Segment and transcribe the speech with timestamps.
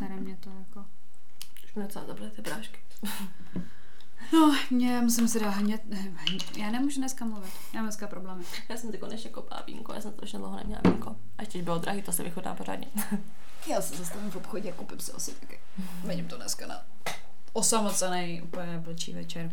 [0.00, 0.84] sere mě to jako.
[1.64, 2.78] Už mi docela zabrali ty prášky.
[4.32, 5.78] No, mě musím si dát hodně,
[6.56, 8.44] já nemůžu dneska mluvit, já mám dneska problémy.
[8.68, 11.16] Já jsem ty konečně kopala vínko, já jsem strašně dlouho neměla vínko.
[11.38, 12.86] A ještě bylo drahý, to se vychodá pořádně.
[13.66, 15.60] Já se zastavím v obchodě a koupím si asi taky.
[16.04, 16.82] Vidím to dneska na
[17.52, 19.52] osamocený úplně vlčí večer.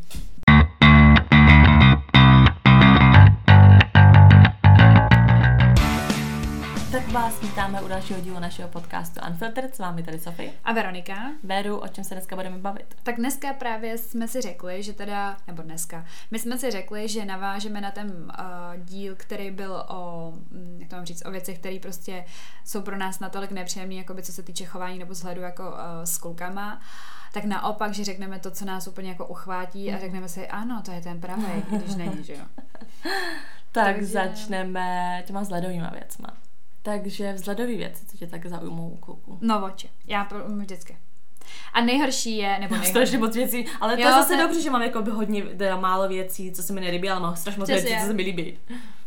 [6.98, 9.75] Tak vás vítáme u dalšího dílu našeho podcastu Unfiltered.
[9.75, 10.52] S vámi tady Sofie.
[10.64, 11.14] A Veronika?
[11.43, 12.96] Beru, o čem se dneska budeme bavit?
[13.04, 17.25] Tak dneska právě jsme si řekli, že teda, nebo dneska, my jsme si řekli, že
[17.25, 21.60] navážeme na ten uh, díl, který byl o, hm, jak to mám říct, o věcech,
[21.60, 22.25] které prostě
[22.65, 25.75] jsou pro nás natolik nepříjemné, jako by co se týče chování nebo vzhledu jako uh,
[26.04, 26.82] s klukama
[27.33, 30.02] tak naopak, že řekneme to, co nás úplně jako uchvátí a Mhm.
[30.02, 32.45] řekneme si, ano, to je ten pravý, když není, že jo.
[33.72, 36.30] Tak Takže- začneme těma vzhledovýma věcma.
[36.91, 39.38] Takže vzhledový věci, co tě tak zaujmou u kluku.
[39.41, 40.97] No oči, já pro- vždycky.
[41.73, 44.61] A nejhorší je, nebo nejhorší, Strašně moc věcí, ale to Jo, je zase to- dobře,
[44.61, 47.59] že mám jako by hodně, teda málo věcí, co se mi nelíbí, ale mám strašně
[47.59, 47.89] moc Přesně.
[47.89, 48.58] věcí, co se mi líbí.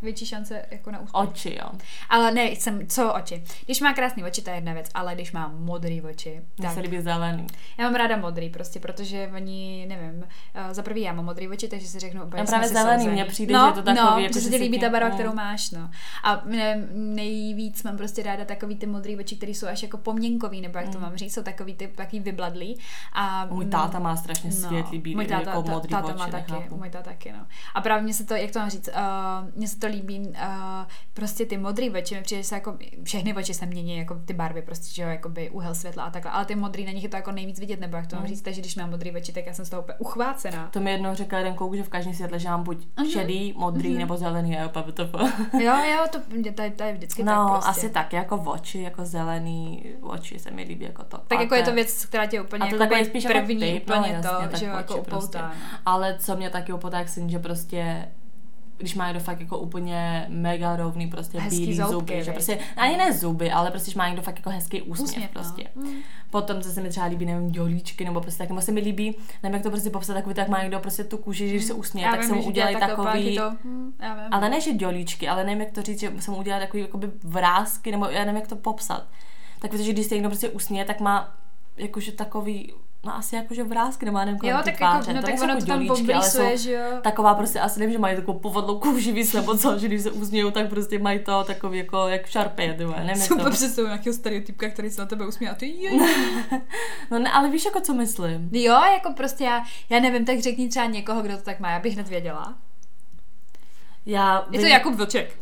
[0.03, 1.23] Větší šance jako na úspěch.
[1.29, 1.71] Oči, jo.
[2.09, 3.45] Ale ne, jsem, co oči.
[3.65, 6.75] Když má krásný oči, to je jedna věc, ale když má modrý oči, Mně tak
[6.75, 7.47] se líbí zelený.
[7.79, 11.69] já mám ráda modrý prostě, protože oni, nevím, uh, za prvý já mám modrý oči,
[11.69, 14.07] takže si řeknu, úplně Já jsme právě zelený, mně přijde, no, že je to takový,
[14.07, 15.15] no, jako, že se ti líbí tím- ta barva, mm.
[15.15, 15.91] kterou máš, no.
[16.25, 20.61] A mne, nejvíc mám prostě ráda takový ty modrý oči, které jsou až jako poměnkový,
[20.61, 21.03] nebo jak to Mm.
[21.05, 22.79] mám říct, jsou takový ty taky vybladlý.
[23.13, 26.29] A Můj mm, táta má strašně světlý, bílý, můj táta, jako modrý táta oči, má
[26.29, 27.47] taky, můj táta taky, no.
[27.75, 30.35] A právě mně se to, jak to mám říct, uh, mně se to líbí, uh,
[31.15, 34.33] prostě ty modrý oči, mi přijde že se jako, všechny oči se mění, jako ty
[34.33, 37.09] barvy, prostě, že jo, jakoby úhel světla a takhle, ale ty modrý, na nich je
[37.09, 38.29] to jako nejvíc vidět, nebo jak to mám Mm.
[38.29, 40.69] říct, takže když mám modrý oči, tak já jsem z toho úplně uchvácená.
[40.73, 43.09] To mi jednou řekl jeden kouk, že v každém světle, že mám buď Mhm.
[43.11, 43.99] šedý, modrý Mhm.
[43.99, 45.03] nebo zelený, a úplně to
[45.61, 46.19] Jo, jo, to,
[46.55, 47.71] to, to je vždycky No, tak prostě.
[47.71, 51.19] asi tak, jako oči, jako zelený oči se mi líbí jako to.
[51.29, 53.61] Tak A jako je to věc, která tě úplně a to jako spíš jako první,
[53.73, 55.39] typ, no, úplně jasně, to, že jo, jako prostě.
[55.39, 55.51] no.
[55.87, 58.09] Ale co mě taky upotá, jak že prostě
[58.81, 62.59] když má někdo fakt jako úplně mega rovný prostě Hezký bílý zoubky, zuby, že prostě,
[62.77, 65.65] ani ne zuby, ale prostě, že má někdo fakt jako hezký úsměv, Úsměv, prostě.
[65.77, 65.83] no.
[65.83, 65.95] Mm.
[66.31, 69.55] Potom, co se mi třeba líbí, nevím, dělíčky, nebo prostě taky, se mi líbí, nevím,
[69.55, 72.07] jak to prostě popsat, takový, tak má někdo prostě tu kůži, že když se usměje,
[72.07, 73.93] Já tak se mu udělají takový, To, hm,
[74.31, 77.11] ale ne, že dělíčky, ale nevím, jak to říct, že se mu udělá takový jakoby
[77.23, 79.07] vrázky, nebo já nevím, jak to popsat.
[79.59, 81.35] Tak protože když se někdo prostě usměje, tak má
[81.77, 82.73] jakože takový,
[83.05, 85.13] no asi jakože vrázky, nebo já nevím, Jo, kolem tak ty jako, tváře.
[85.15, 86.81] no to tak ono jako to tam jsou pobrýsuje, že jo.
[87.03, 90.11] taková prostě, asi nevím, že mají takovou povadlou kůži víc, nebo co, že když se
[90.11, 93.51] usmějou, tak prostě mají to takový jako, jak šarpě, nebo nevím, Super to.
[93.51, 96.01] představu nějakého stereotypka, který se na tebe usmí a ty jej.
[97.11, 98.49] No ne, ale víš, jako co myslím.
[98.53, 101.79] Jo, jako prostě já, já nevím, tak řekni třeba někoho, kdo to tak má, já
[101.81, 102.55] bych hned věděla.
[104.07, 105.39] Já Je to Jakub Vlček.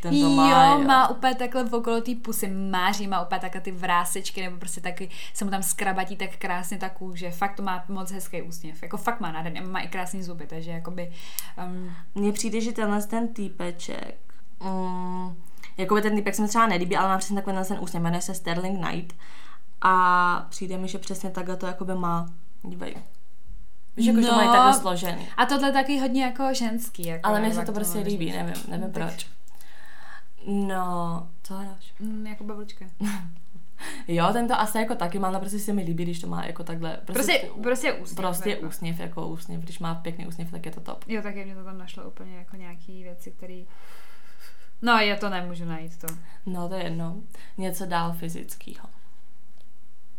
[0.00, 3.60] Ten to má, jo, má úplně takhle v okolo té pusy máří, má úplně takhle
[3.60, 7.30] ty vrásečky, nebo prostě taky se mu tam skrabatí tak krásně ta kůže.
[7.30, 8.82] Fakt to má moc hezký úsměv.
[8.82, 11.12] Jako fakt má nádherný, má i krásný zuby, takže jakoby...
[11.66, 14.18] Um, Mně přijde, že tenhle ten týpeček,
[14.62, 15.34] mm,
[15.76, 18.34] jakoby ten týpek se mi třeba nelíbí, ale má přesně takový ten úsměv, jmenuje se
[18.34, 19.16] Sterling Knight
[19.82, 22.26] a přijde mi, že přesně takhle to jakoby má.
[22.62, 22.94] Dívej.
[23.96, 24.36] Víš, jako, že to No.
[24.38, 25.28] mají takhle složený.
[25.36, 27.06] a tohle taky hodně jako ženský.
[27.06, 29.26] Jako, Ale mně se to prostě líbí, nevím, nevím Tak- proč.
[30.46, 31.94] No, co hráš?
[32.00, 32.84] Mm, jako Vlčka.
[34.08, 36.44] Jo, ten to asi jako taky má, ale prostě se mi líbí, když to má
[36.44, 37.00] jako takhle.
[37.04, 38.16] Prostě, prostě úsměv.
[38.16, 38.66] prostě jako.
[38.66, 39.60] úsměv, jako úsměv.
[39.60, 41.04] Když má pěkný úsměv, tak je to top.
[41.08, 43.62] Jo, tak mě to tam našlo úplně jako nějaký věci, které...
[44.82, 46.06] No, já to nemůžu najít to.
[46.46, 47.16] No, to je jedno.
[47.58, 48.88] Něco dál fyzického.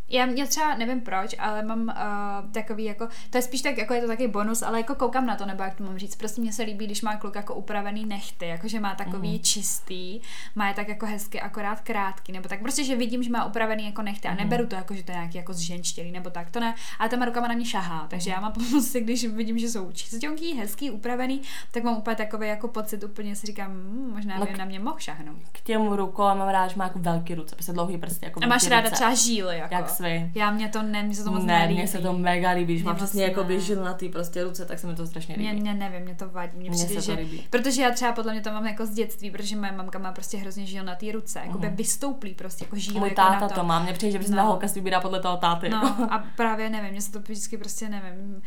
[0.08, 3.94] Já mě třeba nevím proč, ale mám uh, takový jako, to je spíš tak, jako
[3.94, 6.40] je to taky bonus, ale jako koukám na to, nebo jak to mám říct, prostě
[6.40, 9.36] mně se líbí, když má kluk jako upravený nechty, jakože má takový Mhm.
[9.36, 9.42] mm.
[9.42, 10.20] čistý,
[10.54, 13.86] má je tak jako hezky akorát krátký, nebo tak prostě, že vidím, že má upravený
[13.86, 14.38] jako nechty a Mhm.
[14.40, 17.24] neberu to jako, že to je nějaký jako zženštělý, nebo tak, to ne, ale ta
[17.24, 21.40] rukama na mě šahá, takže já mám prostě, když vidím, že jsou čistěnký, hezký, upravený,
[21.70, 24.64] tak mám úplně takový jako pocit, úplně si říkám, hm, možná No by k- na
[24.64, 25.36] mě mohl šahnout.
[25.52, 28.24] K těm rukou mám rád, že má jako velký ruce, prostě dlouhý prsty.
[28.26, 28.94] Jako A máš ráda ruce.
[28.94, 29.74] třeba žíly, jako.
[29.74, 30.32] Jak svý.
[30.34, 31.74] Já mě to ne, mě se to moc ne, nelíbí.
[31.78, 34.64] mně se to mega líbí, když Mě mám moc přesně jako by žilnatý prostě ruce,
[34.66, 35.52] tak se mi to strašně líbí.
[35.52, 36.56] Mě, mě nevím, mě to vadí.
[36.58, 37.46] Mě, Mně přijde, se to že, líbí.
[37.50, 40.36] Protože já třeba podle mě to mám jako z dětství, protože moje mamka má prostě
[40.36, 41.76] hrozně žil na té ruce, jako by Mhm.
[41.76, 43.54] vystouplý prostě, jako žíly Můj jako na táta to.
[43.60, 44.36] to má, mně přijde, že by se No.
[44.36, 45.68] ta holka si vybírá podle toho táty.
[45.68, 48.42] No a právě nevím, mě se to vždycky prostě nevím,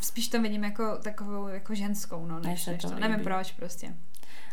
[0.00, 3.94] spíš to vidím jako takovou jako ženskou, no, Než než, to nevím proč prostě.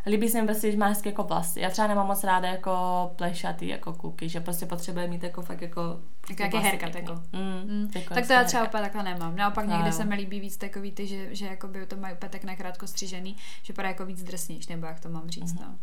[0.06, 1.60] Líbí se mi prostě, že má hezky jako vlasy.
[1.60, 2.72] Já třeba nemám moc ráda jako
[3.16, 5.82] plešatý jako kluky, že prostě potřebuje mít jako fakt jako...
[6.30, 7.10] Jako jaký vlasy haircut, pěkný.
[7.12, 7.22] jako.
[7.34, 7.92] Mm, Mm.
[7.96, 9.36] jako Tak to já třeba úplně takhle nemám.
[9.36, 9.94] Naopak No, někde jo.
[9.94, 13.36] se mi líbí víc takový ty, že, že jakoby to mají úplně tak nakrátko střižený,
[13.64, 15.64] že vypadá jako víc drsnější, nebo jak to mám říct, Mhm.
[15.70, 15.76] no.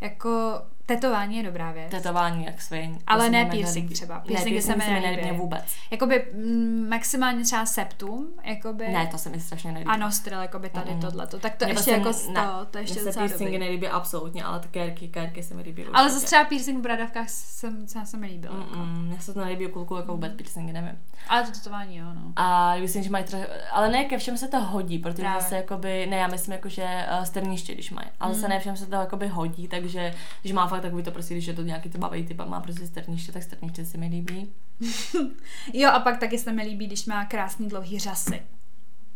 [0.00, 0.62] Jako
[0.94, 1.90] Tetování je dobrá věc.
[1.90, 2.98] Tetování jak svý.
[3.06, 4.20] Ale ne piercing třeba.
[4.20, 5.64] Piercingy ne, se mi nelíbí vůbec.
[5.90, 8.88] Jakoby mm, maximálně třeba septum, jakoby.
[8.88, 9.90] Ne, to se mi strašně nelíbí.
[9.90, 11.00] A nostril, jakoby tady Mm-mm.
[11.00, 11.38] tohleto.
[11.38, 14.68] Tak to ještě se- jako ne, to, to ještě se piercingy nelíbí absolutně, ale ty
[14.68, 18.26] kérky, kérky se mi líbí Ale zase třeba piercing v bradavkách se, se, se mi
[18.26, 18.52] líbil.
[18.52, 18.74] Jako.
[18.74, 20.98] Mm-mm, Mně se to nelíbí u kluků jako vůbec piercingy, nevím.
[21.28, 22.32] Ale to tetování jo, no.
[22.36, 25.40] A myslím, že mají třeba, ale ne ke všem se to hodí, protože Právě.
[25.42, 28.50] zase jakoby, ne, já myslím jako, že uh, strniště, když mají, ale zase Mm.
[28.50, 31.54] ne všem se to jakoby hodí, takže když má fakt takový to prostě, když je
[31.54, 34.52] to nějaký to bavý typ a má prostě strniště, tak strniště se mi líbí.
[35.72, 38.42] Jo, a pak taky se mi líbí, když má krásný dlouhý řasy.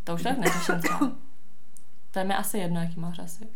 [0.03, 1.11] To už tak neřeším třeba.
[2.11, 3.47] To je mi asi jedno, jaký má řasy.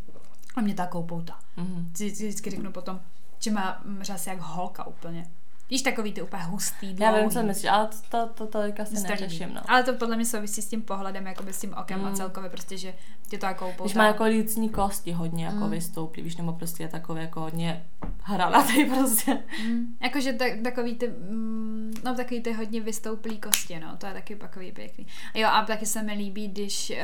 [0.55, 1.39] A mě ta koupouta.
[1.57, 1.89] Mhm.
[1.93, 2.99] Vždy- Vždycky řeknu potom,
[3.39, 5.29] že má mm, řasy jak holka úplně.
[5.69, 7.21] Víš, takový ty úplně hustý, Já dlouhý.
[7.21, 9.23] vím, co myslíš, ale to, to, to tolik asi Mně se to líbí.
[9.23, 9.61] neřeším, no.
[9.67, 12.15] Ale to podle mě souvisí s tím pohledem, jakoby s tím okem a Mm.
[12.15, 12.93] celkově prostě, že
[13.27, 13.83] tě to jako koupouta.
[13.83, 15.69] Když má jako lícní kosti hodně jako Mm.
[15.69, 17.85] vystoupí, víš, nebo prostě je takový jako hodně
[18.23, 19.37] hranatý prostě.
[19.65, 24.13] Mm, jakože tak, takový ty, mm, no takový ty hodně vystouplý kosti, no, to je
[24.13, 25.07] taky takový pěkný.
[25.33, 26.97] Jo, a taky se mi líbí, když uh,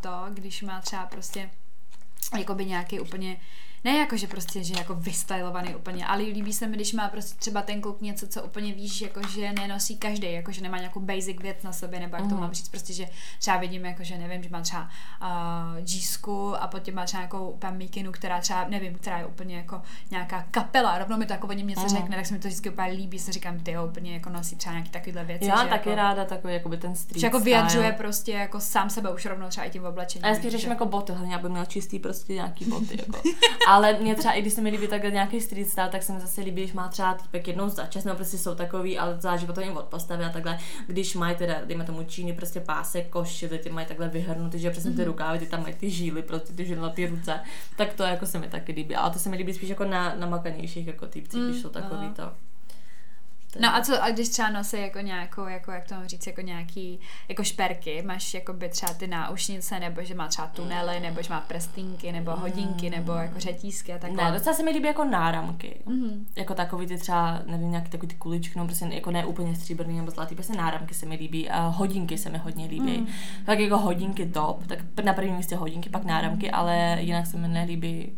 [0.00, 1.50] to, když má třeba prostě
[2.38, 3.36] jakoby nějaký úplně
[3.84, 7.38] ne jako, že prostě, že jako vystylovaný úplně, ale líbí se mi, když má prostě
[7.38, 11.00] třeba ten kluk něco, co úplně víš, jako že nenosí každý, jako že nemá nějakou
[11.00, 12.40] basic věc na sobě, nebo jak to Mhm.
[12.40, 13.06] mám říct, prostě, že
[13.38, 14.88] třeba vidím, jako že nevím, že má třeba
[15.22, 19.56] uh, džísku a potom má třeba nějakou úplně mikinu, která třeba, nevím, která je úplně
[19.56, 21.88] jako nějaká kapela, rovnou mi to jako o něm něco Mhm.
[21.88, 24.56] řekne, tak se mi to vždycky úplně líbí, si říkám, ty jo, úplně jako nosí
[24.56, 25.44] třeba nějaký takovýhle věci.
[25.44, 27.44] Já že taky jako, ráda takový jakoby ten street že jako style.
[27.56, 30.24] vyjadřuje prostě jako sám sebe už rovnou třeba i tím oblečením.
[30.24, 32.98] A já spíš že- řeším jako boty, hlavně aby měl čistý prostě nějaký boty.
[33.06, 33.22] Jako.
[33.74, 36.20] Ale mě třeba, i když se mi líbí takhle nějaký street style, tak se mi
[36.20, 39.46] zase líbí, když má třeba týpek jednou za čas, nebo prostě jsou takový, ale záleží
[39.46, 40.58] potom jim od postavy a takhle.
[40.86, 44.90] Když mají teda, dejme tomu číny, prostě pásek, košily, ty mají takhle vyhrnutý, že přesně
[44.90, 44.96] Mhm.
[44.98, 47.40] ty rukávy, ty tam mají ty žíly, prostě ty žíly na ty ruce,
[47.76, 48.96] tak to jako se mi taky líbí.
[48.96, 51.68] Ale to se mi líbí spíš jako na, na makanějších jako týpcích, Mm, když jsou
[51.68, 52.14] takový aha.
[52.16, 52.32] to.
[53.60, 56.40] No a co, a když třeba nosí jako nějakou, jako jak to mám říct, jako
[56.40, 61.22] nějaký, jako šperky, máš jako by třeba ty náušnice, nebo že má třeba tunely, nebo
[61.22, 64.24] že má prstínky, nebo hodinky, nebo jako řetízky a takhle.
[64.24, 65.76] Ne, docela se mi líbí jako náramky.
[65.86, 66.26] Mhm.
[66.36, 69.96] Jako takový ty třeba, nevím, nějaký takový ty kuličky, no prostě jako ne úplně stříbrný
[69.96, 73.00] nebo zlatý, prostě náramky se mi líbí a hodinky se mi hodně líbí.
[73.00, 73.06] Mm.
[73.46, 77.48] Tak jako hodinky top, tak na prvním místě hodinky, pak náramky, ale jinak se mi
[77.48, 78.12] nelíbí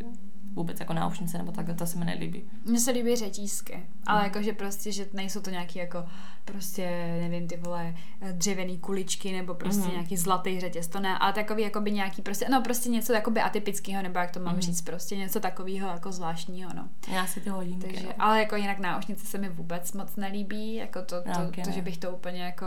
[0.56, 2.50] vůbec jako náušnice nebo takhle, to se mi nelíbí.
[2.64, 6.04] Mně se líbí řetízky, ale jakože prostě, že nejsou to nějaký jako
[6.44, 6.86] prostě,
[7.20, 9.90] nevím, ty vole eh, dřevěný kuličky nebo prostě Mhm.
[9.92, 14.02] nějaký zlatý řetěz, to ne, ale takový jakoby nějaký prostě, no prostě něco jakoby atypického,
[14.02, 14.62] nebo jak to mám Mhm.
[14.62, 16.88] říct, prostě něco takového jako zvláštního, no.
[17.14, 18.12] Já si ty hodinky, Takže, no.
[18.18, 21.82] ale jako jinak náušnice se mi vůbec moc nelíbí, jako to, to, taky to, že
[21.82, 22.66] bych to úplně jako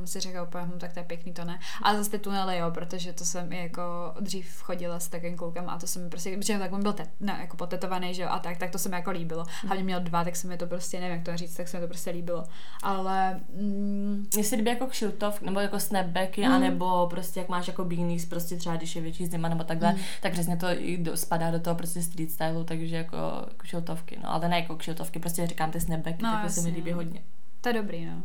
[0.00, 1.58] um, si řekla úplně, hm, tak to je pěkný, to ne.
[1.82, 3.82] Ale zase ty tunely, jo, protože to jsem i jako
[4.20, 7.06] dřív chodila s takovým klukem a to se mi prostě, protože tak on byl te,
[7.24, 9.44] ne, jako potetovaný, že jo, a tak, tak to se mi jako líbilo.
[9.66, 11.80] Hlavně měl dva, tak se mi to prostě, nevím, jak to říct, tak se mi
[11.80, 12.44] to prostě líbilo.
[12.82, 16.52] Ale mm, Mně se líbí jako kšiltov, nebo jako snapbacky, Mm.
[16.52, 19.98] anebo prostě jak máš jako beanies, prostě třeba když je větší zima nebo takhle, Mm.
[20.22, 23.16] tak přesně to i do, spadá do toho prostě street stylu, takže jako
[23.56, 26.70] kšiltovky, no, ale ne jako kšiltovky, prostě říkám ty snapbacky, No, no, takhle se mi
[26.70, 26.96] líbí no.
[26.96, 27.20] hodně.
[27.60, 28.22] to je dobrý, no.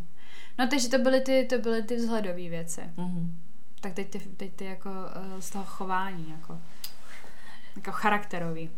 [0.60, 2.82] No takže to byly ty, to byly ty vzhledové věci.
[2.98, 3.40] Mhm.
[3.82, 6.60] Tak teď ty, teď ty jako uh, z toho chování, jako,
[7.76, 8.70] jako charakterový.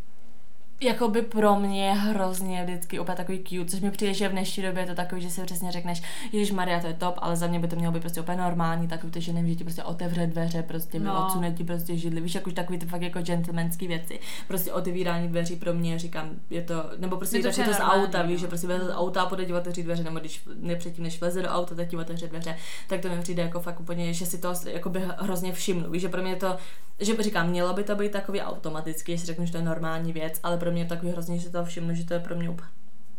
[0.83, 4.83] Jakoby pro mě hrozně vždycky úplně takový cute, což mi přijde, že v dnešní době
[4.83, 6.01] je to takový, že si přesně řekneš,
[6.31, 8.87] Ježíš Maria, to je top, ale za mě by to mělo být prostě úplně normální,
[8.87, 11.25] takový že nevím, že ti prostě otevře dveře, prostě no.
[11.25, 14.19] Odsune ti prostě židli, víš, jak už takový ty fakt jako gentlemanský věci.
[14.47, 18.03] Prostě otevírání dveří pro mě, říkám, je to, nebo prostě Je to to z normální,
[18.03, 18.41] auta, víš, no.
[18.41, 21.19] že prostě vleze z auta a půjde ti otevřít dveře, nebo když ne předtím, než
[21.19, 24.25] vleze do auta, tak ti otevře dveře, tak to mi přijde jako fakt úplně, že
[24.25, 26.57] si to jakoby hrozně všimnu, víš, že pro mě je to,
[26.99, 30.39] že říkám, mělo by to být takový automaticky, jestli řeknu, že to je normální věc,
[30.43, 32.49] ale pro mě je takový hrozně, že si to všimnu, že to je pro mě
[32.49, 32.69] úplně,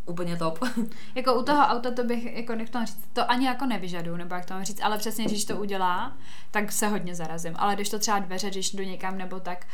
[0.07, 0.59] úplně top.
[1.15, 4.17] Jako u toho auta to bych, jako jak to mám říct, to ani jako nevyžadu,
[4.17, 6.13] nebo jak to mám říct, ale přesně, když to udělá,
[6.51, 7.55] tak se hodně zarazím.
[7.57, 9.67] Ale když to třeba dveře, když jdu někam nebo tak,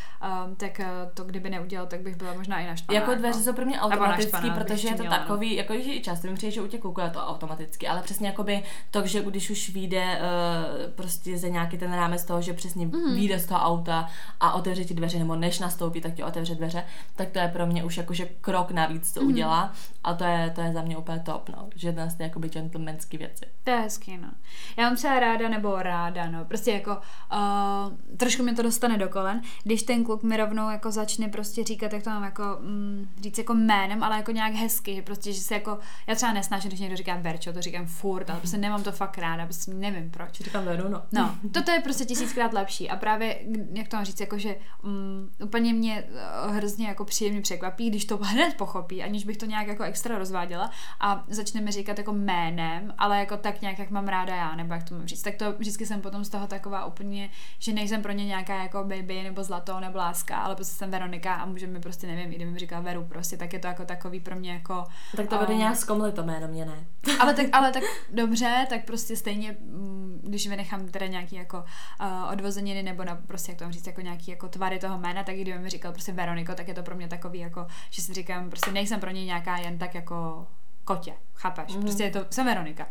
[0.46, 3.00] um, tak uh, to kdyby neudělal, tak bych byla možná i naštvaná.
[3.00, 3.80] jako dveře jsou pro mě
[4.16, 5.22] bych protože je to čuměla, no.
[5.22, 8.26] takový, jako že i často mi přijde, že u těch je to automaticky, ale přesně
[8.26, 12.86] jakoby to, že když už vyjde uh, prostě ze nějaký ten rámec toho, že přesně
[12.86, 13.14] mm.
[13.14, 14.08] vyjde z toho auta
[14.40, 16.84] a otevře ti dveře, nebo než nastoupí, tak ti otevře dveře,
[17.16, 19.28] tak to je pro mě už jakože krok navíc, co Mhm.
[19.28, 19.72] udělá.
[20.04, 21.68] A to je, to je za mě úplně top, no.
[21.74, 23.44] Že dnes ty jakoby gentlemanský věci.
[23.64, 24.30] To je hezký, no.
[24.76, 26.44] Já mám třeba ráda nebo ráda, no.
[26.44, 26.90] Prostě jako
[27.32, 31.64] uh, trošku mi to dostane do kolen, když ten kluk mi rovnou jako začne prostě
[31.64, 35.32] říkat, jak to mám jako mm, říct jako jménem, ale jako nějak hezky, že prostě,
[35.32, 38.58] že se jako, já třeba nesnáším, když někdo říká Verčo, to říkám furt, ale prostě
[38.58, 40.40] nemám to fakt ráda, prostě nevím proč.
[40.40, 41.02] Říkám Veru, no.
[41.12, 43.38] No, toto je prostě tisíckrát lepší a právě,
[43.72, 48.04] jak to mám říct, jako že um, úplně mě uh, hrozně jako příjemně překvapí, když
[48.04, 52.12] to hned pochopí, aniž bych to nějak jako extra rozváděla a začne mi říkat jako
[52.12, 55.34] jménem, ale jako tak nějak, jak mám ráda já, nebo jak to mám říct, tak
[55.34, 59.22] to vždycky jsem potom z toho taková úplně, že nejsem pro ně nějaká jako baby
[59.22, 62.50] nebo zlato nebo láska, ale prostě jsem Veronika a může mi prostě, nevím, i kdyby
[62.50, 64.84] mi říkala Veru prostě, tak je to jako takový pro mě jako...
[65.16, 66.86] Tak to vede um, nějak zkomli to jméno, mě ne.
[67.20, 71.64] ale, tak, ale tak dobře, tak prostě stejně, mm, když vynechám teda nějaký jako
[72.00, 75.24] uh, odvozeniny nebo na prostě, jak to mám říct, jako nějaký jako tvary toho jména,
[75.24, 78.02] tak i kdyby mi říkal prostě Veroniko, tak je to pro mě takový jako, že
[78.02, 80.46] si říkám, prostě nejsem pro ně nějaká jen tak jako
[80.84, 81.74] kotě, chápeš?
[81.74, 81.80] Mm.
[81.82, 82.86] Prostě je to, jsem Veronika.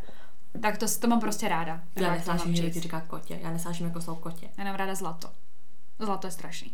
[0.61, 1.83] Tak to, to mám prostě ráda.
[1.95, 3.39] Já nesnáším, že ti říká kotě.
[3.41, 4.49] Já nesnáším jako slovo kotě.
[4.57, 5.29] Já mám ráda zlato.
[5.99, 6.73] Zlato je strašný.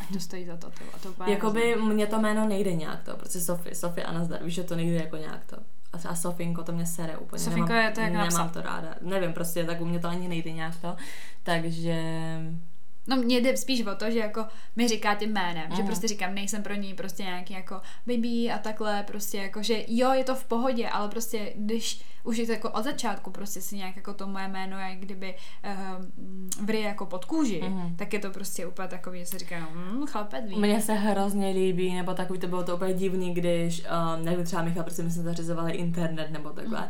[0.00, 0.70] Ať to stojí za to.
[1.02, 4.54] to, to Jakoby mě to jméno nejde nějak to, protože Sofie, Sofie a nazdar, víš,
[4.54, 5.56] že to nejde jako nějak to.
[5.92, 7.40] A třeba Sofinko, to mě sere úplně.
[7.42, 8.52] Sofinko nemám, je to jak Nemám napsat.
[8.52, 8.94] to ráda.
[9.00, 10.96] Nevím, prostě tak u mě to ani nejde nějak to.
[11.42, 12.02] Takže
[13.08, 14.44] No mně jde spíš o to, že jako
[14.76, 15.76] mi říká tím jménem, mm.
[15.76, 15.86] že Mhm.
[15.86, 20.12] prostě říkám, nejsem pro ní prostě nějaký jako baby a takhle, prostě jako, že jo,
[20.12, 23.76] je to v pohodě, ale prostě když už je to jako od začátku prostě si
[23.76, 25.34] nějak jako to moje jméno jak kdyby
[25.64, 26.04] uh,
[26.64, 27.96] vry jako pod kůži, Mhm.
[27.96, 30.56] tak je to prostě úplně takový, že se říká, no, hm, chlapec ví.
[30.58, 33.82] Mně se hrozně líbí, nebo takový to bylo to úplně divný, když,
[34.18, 36.80] um, nevím, třeba Michal, prostě my jsme zařizovali internet nebo takhle.
[36.80, 36.88] Mhm.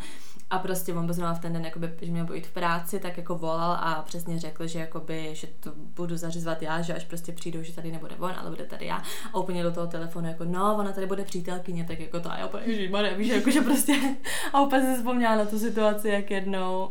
[0.50, 3.38] A prostě on zrovna v ten den, jakoby, že měl být v práci, tak jako
[3.38, 7.62] volal a přesně řekl, že, jakoby, že to budu zařizovat já, že až prostě přijdou,
[7.62, 9.02] že tady nebude on, ale bude tady já.
[9.32, 12.38] A úplně do toho telefonu jako, no, ona tady bude přítelkyně, tak jako to a
[12.38, 14.16] já úplně, ježišmarja, víš, jako, že prostě,
[14.52, 16.90] a úplně si vzpomněla na tu situaci, jak jednou,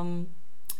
[0.00, 0.26] um,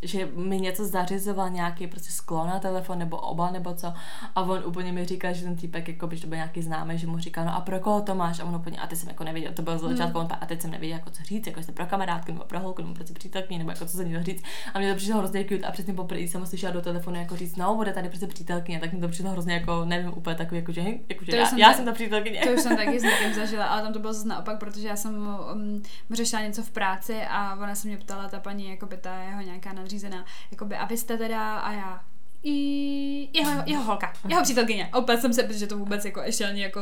[0.03, 3.93] že mi něco zařizoval nějaký prostě sklo na telefon nebo obal nebo co.
[4.35, 7.07] A on úplně mi říkal, že ten týpek jako by to byl nějaký známý, že
[7.07, 8.41] mu říká, no a pro koho to máš?
[8.41, 10.29] A on úplně, a teď jsem jako nevěděl, to bylo z začátku, hmm.
[10.41, 12.95] a teď jsem nevěděl, jako co říct, jako jestli pro kamarádku nebo pro holku nebo
[12.95, 14.43] pro přítelkyni nebo jako co se měl říct?
[14.75, 17.57] A mě to přišlo hrozně cute a přesně poprvé jsem slyšela do telefonu jako říct,
[17.57, 20.73] no bude tady prostě přítelkyně, tak mi to přišlo hrozně jako, nevím, úplně takový jako,
[20.73, 22.41] že, jako, že To já, jsem já jsem ta přítelkyně.
[22.41, 24.97] To už jsem taky s někým zažila, ale tam to bylo zase naopak, protože já
[24.97, 28.97] jsem um, řešila něco v práci a ona se mě ptala, ta paní, jako by
[28.97, 32.01] ta jeho nějaká nadřízená, jako by, a vy jste teda, a já,
[32.43, 34.89] i jeho, jeho holka, jeho přítelkyně.
[34.93, 36.81] A úplně jsem se, protože to vůbec jako ještě ani jako,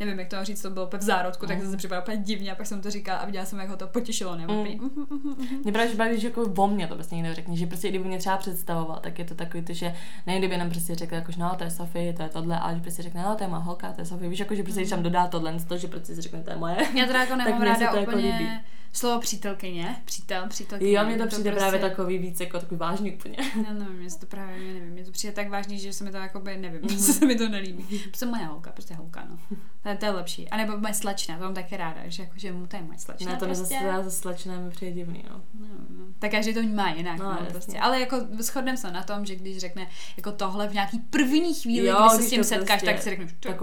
[0.00, 2.52] nevím, jak to mám říct, to bylo v zárodku, tak jsem se připadala úplně divně
[2.52, 4.46] a pak jsem to říkala a viděla jsem, jak ho to potěšilo, ne?
[4.46, 4.64] Mm.
[4.64, 5.60] Mhm, mhm.
[5.62, 8.18] Mě právě baví, že jako o mně to prostě někdo řekne, že prostě kdyby mě
[8.18, 9.94] třeba představoval, tak je to takový to, že
[10.26, 12.80] ne kdyby nám prostě řekl, jako, no to je Sofie, to je tohle, ale že
[12.80, 14.90] prostě řekne, no to je má holka, to je Sofie, víš, jako, že prostě když
[14.90, 16.76] tam dodá tohle, to, že prostě si řekne, to je moje.
[16.94, 18.50] Já teda jako nemám se ráda to jako úplně líbí.
[18.92, 20.92] Slovo přítelkyně, přítel, přítelkyně.
[20.92, 23.36] Jo, mně to to přijde prostě- právě takový víc, jako takový vážný úplně.
[23.66, 26.10] Já nevím, mě to právě mě nevím, mě to přijde tak vážný, že se mi
[26.10, 27.98] to jako by, nevím, prostě se mi to nelíbí.
[27.98, 29.38] Prostě moje holka, prostě holka, no.
[29.82, 30.48] To je, to je lepší.
[30.48, 32.98] A nebo moje slečna, to mám taky ráda, že jako, že mu to je moje
[32.98, 33.32] slečna.
[33.32, 33.60] Ne, to prostě.
[33.62, 33.78] prostě...
[33.86, 35.40] zase, zase slečné mi přijde divný, no.
[35.60, 35.66] No,
[35.98, 36.04] no.
[36.18, 37.46] Tak každý to vnímá jinak, No, no, jasně.
[37.50, 37.78] prostě.
[37.78, 41.86] Ale jako shodneme se na tom, že když řekne jako tohle v nějaký první chvíli,
[41.86, 43.58] Jo, jo, kdy se když s tím to setkáš, prostě- tak si řekneš, tak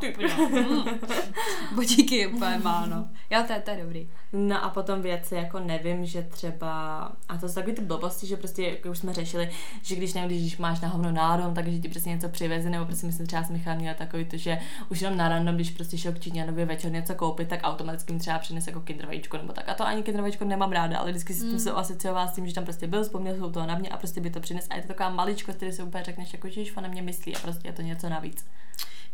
[0.00, 0.14] ty
[2.28, 2.36] mm.
[2.36, 3.08] Úplně má, no.
[3.30, 4.10] Jo, to, je- to je dobrý.
[4.32, 8.36] No a potom věci, jako nevím, že třeba, a to jsou takový ty blbosti, že
[8.36, 9.50] prostě, jak už jsme řešili,
[9.82, 13.06] že když nevím, když máš na hovno nádom, takže ti prostě něco přiveze, nebo prostě
[13.06, 14.58] myslím, třeba s Michalem měla takový to, že
[14.90, 18.18] už jenom na random, když prostě šel k Číňanovi večer něco koupit, tak automaticky mi
[18.18, 19.68] třeba přinese jako kinder vajíčko nebo tak.
[19.68, 21.58] A to ani kinder vajíčko nemám ráda, ale vždycky si mm.
[21.58, 23.96] se asociovala s tím, že tam prostě byl, vzpomněl se u toho na mě a
[23.96, 24.66] prostě by to přines.
[24.70, 27.36] A je to taková maličkost, který si úplně řekneš, jako, že již na mě myslí
[27.36, 28.44] a prostě je to něco navíc.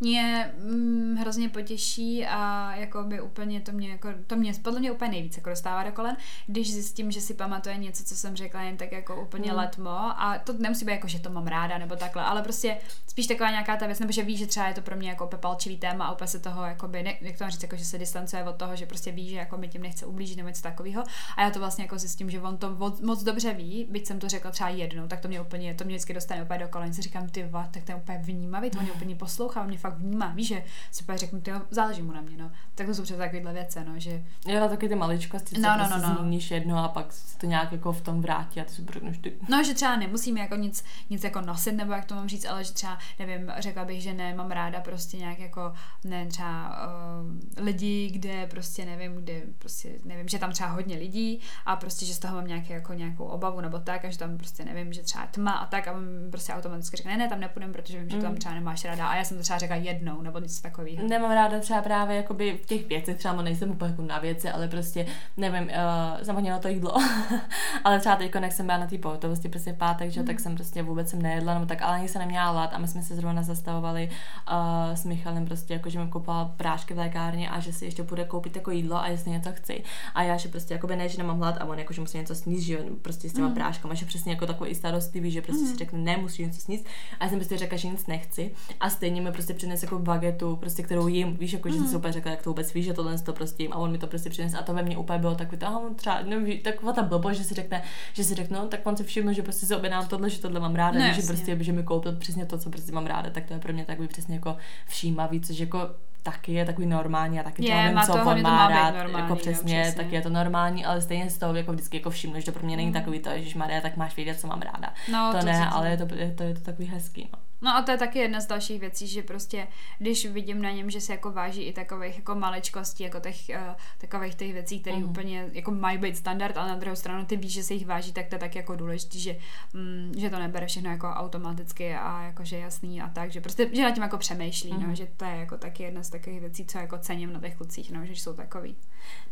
[0.00, 4.92] Mě mm, hrozně potěší a jako by úplně to mě, jako, to mě podle mě
[4.92, 8.62] úplně nejvíc jako dostává do kolen, když zjistím, že si pamatuje něco, co jsem řekla
[8.62, 9.56] jen tak jako úplně Mm.
[9.56, 9.90] letmo.
[9.90, 12.76] A to nemusí být jako, že to mám ráda nebo takhle, ale prostě
[13.06, 15.26] spíš taková nějaká ta věc, nebo že ví, že třeba je to pro mě jako
[15.26, 17.84] úplně palčivý téma a úplně se toho, jakoby, ne, jak to mám říct, jako, že
[17.84, 20.62] se distancuje od toho, že prostě ví, že jako mi tím nechce ublížit nebo něco
[20.62, 21.04] takového.
[21.36, 24.18] A já to vlastně jako zjistím, že on to moc, moc dobře ví, byť jsem
[24.18, 26.94] to řekla třeba jednou, tak to mě úplně, to mě vždycky dostane úplně do kolen,
[26.94, 29.87] si říkám, ty va, tak to je úplně vnímavý, to mě úplně poslouchá, mě fakt
[29.88, 32.50] vnímá, víš, že si úplně řeknu, ty záleží mu na mě, no.
[32.74, 36.06] Tak to jsou přesně takovéhle věci, no, že Jo, taky ty maličkosti, No, no, prostě
[36.06, 36.16] no, no.
[36.20, 39.18] zmíníš jedno a pak se to nějak jako v tom vrátí a ty si řekneš
[39.18, 39.32] ty.
[39.48, 42.64] No, že třeba nemusíme jako nic, nic jako nosit, nebo jak to mám říct, ale
[42.64, 45.72] že třeba, nevím, řekla bych, že ne, mám ráda prostě nějak jako,
[46.04, 51.40] ne, třeba uh, lidi, kde prostě nevím, kde prostě, nevím, že tam třeba hodně lidí
[51.66, 54.36] a prostě, že z toho mám nějaký, jako nějakou obavu nebo tak a že tam
[54.38, 55.94] prostě nevím, že třeba tma a tak a
[56.30, 58.36] prostě automaticky řekne, ne, ne, tam nepůjdem, protože vím, že tam Mm.
[58.38, 61.08] třeba nemáš ráda a já jsem to třeba řekla jednou, nebo něco takového.
[61.08, 64.68] Nemám ráda třeba právě jakoby v těch věcech, třeba nejsem úplně jako na věci, ale
[64.68, 65.06] prostě,
[65.36, 66.94] nevím, uh, jsem na to jídlo.
[67.84, 70.26] ale třeba teď, jak jsem byla na té pohotovosti prostě pátek, že, mm.
[70.26, 72.88] tak jsem prostě vůbec jsem nejedla, nebo tak, ale ani se neměla hlad a my
[72.88, 74.10] jsme se zrovna zastavovali
[74.50, 78.02] uh, s Michalem prostě, jako že mi koupila prášky v lékárně a že si ještě
[78.02, 79.82] půjde koupit jako jídlo a jestli něco chci.
[80.14, 82.34] A já, že prostě jakoby ne, že nemám hlad a on jako, že musí něco
[82.34, 83.54] sníst, že prostě s těma mm.
[83.54, 85.70] práškama, že přesně jako takový starostlivý, že prostě mm.
[85.70, 86.86] si řekne, ne, musí něco sníst.
[87.20, 88.50] A já jsem prostě řekla, že nic nechci.
[88.80, 91.80] A stejně mi prostě přines jako bagetu, prostě kterou jim, víš, jako, že mm.
[91.80, 93.72] jsem si úplně řekla, jak to vůbec víš, že tohle to prostě jim.
[93.72, 96.22] A on mi to prostě přines a to ve mně úplně bylo takový, aha, třeba,
[96.22, 97.82] nevím, taková ta blbost, že si řekne,
[98.12, 100.60] že si řekne, no, tak on si všiml, že prostě si objednám tohle, že tohle
[100.60, 103.44] mám ráda, no, že prostě, že mi koupil přesně to, co prostě mám ráda, tak
[103.44, 104.56] to je pro mě takový přesně jako
[104.86, 105.90] všímavý, což jako
[106.22, 109.36] taky je takový normální a taky je, to nevím, co on má rád, normální, jako
[109.36, 112.46] přesně, no, tak je to normální, ale stejně z toho jako vždycky jako všimnu, že
[112.46, 112.94] to pro mě není mm.
[112.94, 114.94] takový to, že Maria, tak máš vědět, co mám ráda.
[115.12, 117.47] No, to, to ne, ale je to, je to, je to takový hezký, no.
[117.60, 119.66] No a to je taky jedna z dalších věcí, že prostě,
[119.98, 123.74] když vidím na něm, že se jako váží i takových jako maličkostí, jako těch, uh,
[123.98, 125.04] takových těch věcí, které mm.
[125.04, 128.12] úplně jako mají být standard, ale na druhou stranu ty víš, že se jich váží,
[128.12, 129.36] tak to je tak jako důležité, že,
[129.72, 133.82] mm, že to nebere všechno jako automaticky a jakože jasný a tak, že prostě, že
[133.82, 134.80] na tím jako přemýšlí, mm.
[134.80, 134.96] no, mhm.
[134.96, 137.90] že to je jako taky jedna z takových věcí, co jako cením na těch klucích,
[137.90, 138.76] no, že jsou takový.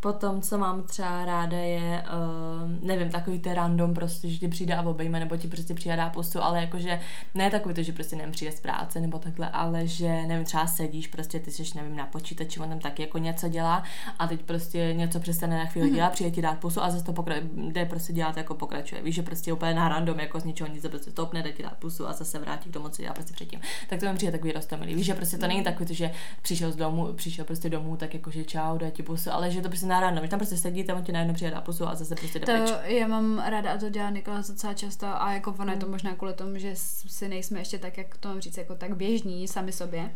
[0.01, 4.75] Potom, co mám třeba ráda, je, uh, nevím, takový ten random prostě, že ti přijde
[4.75, 7.01] a obejme, nebo ti prostě přijde dá pusu, ale jakože
[7.35, 10.67] ne takový to, že prostě nevím, přijde z práce nebo takhle, ale že nevím, třeba
[10.67, 13.83] sedíš, prostě ty jsi, nevím, na počítači, on tam taky jako něco dělá
[14.19, 15.97] a teď prostě něco přestane na chvíli mhm.
[15.97, 19.03] dělat, přijde ti dát pusu a zase to pokra- jde prostě dělat jako pokračuje.
[19.03, 21.77] Víš, že prostě úplně na random, jako z ničeho nic, prostě topne, jde ti dát
[21.77, 23.61] pusu a zase vrátí k tomu, co dělá prostě předtím.
[23.89, 24.95] Tak to mi přijde takový roztomilý.
[24.95, 26.11] Víš, že prostě to není takový, že
[26.43, 29.61] přišel z domu, přišel prostě domů, tak jako že čau, dá ti pusu, ale že
[29.61, 31.95] to prostě na random, že tam prostě sedí, tam ti najednou přijde dá pusu a
[31.95, 32.71] zase prostě jde To pryč.
[32.85, 35.93] já mám ráda a to dělá Nikola docela často a jako ono je to mm.
[35.93, 39.49] možná kvůli tomu, že si nejsme ještě tak, jak to mám říct, jako tak běžní
[39.49, 40.11] sami sobě,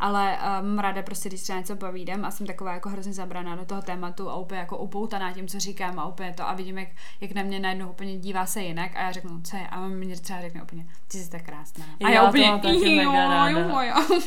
[0.00, 3.56] ale uh, mám ráda prostě, když třeba něco povídám a jsem taková jako hrozně zabraná
[3.56, 6.78] do toho tématu a úplně jako upoutaná tím, co říkám a úplně to a vidím,
[6.78, 6.88] jak,
[7.20, 9.66] jak na mě najednou úplně dívá se jinak a já řeknu, co je?
[9.66, 11.84] A on mě třeba řekne úplně, ty jsi tak krásná.
[12.04, 13.60] A já, já úplně, to taky jo, mega ráda.
[13.60, 14.20] jo, jo.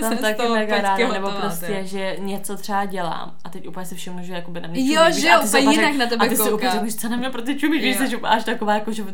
[0.00, 4.24] Jsem taky mega ráda, nebo prostě, že něco třeba dělám a teď úplně si všimnu,
[4.24, 6.52] že jako by na mě čumí, jo, že úplně jinak na tebe A ty si
[6.52, 9.04] úplně řekneš, co na mě pro ty čumíš, že až taková jako, že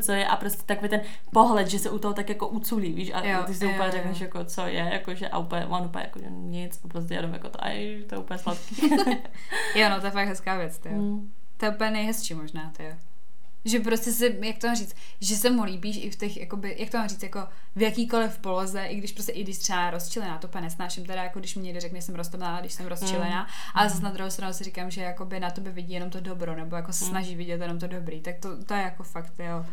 [0.00, 1.00] co je a prostě takový ten
[1.32, 4.20] pohled, že se u toho tak jako uculí, víš, a jo, ty si úplně řekneš,
[4.20, 7.32] jako co je, jako že a úplně, on úplně jako, že nic, a prostě jenom
[7.32, 8.76] jako to, aj, to je úplně sladký.
[9.74, 11.32] jo, no to je fakt hezká věc, ty mm.
[11.56, 12.96] To je úplně nejhezčí možná, ty
[13.66, 16.76] že prostě si, jak to mám říct, že se mu líbíš i v těch, jakoby,
[16.78, 20.38] jak to mám říct, jako v jakýkoliv poloze, i když prostě i když třeba rozčilená,
[20.38, 23.42] to úplně nesnáším, teda jako když mi někdo řekne, že jsem roztomilá, když jsem rozčilená,
[23.42, 23.48] mm.
[23.74, 26.56] ale zase na druhou stranu si říkám, že jakoby na tebe vidí jenom to dobro,
[26.56, 27.10] nebo jako se mm.
[27.10, 29.66] snaží vidět jenom to dobrý, tak to, to je jako fakt, jo.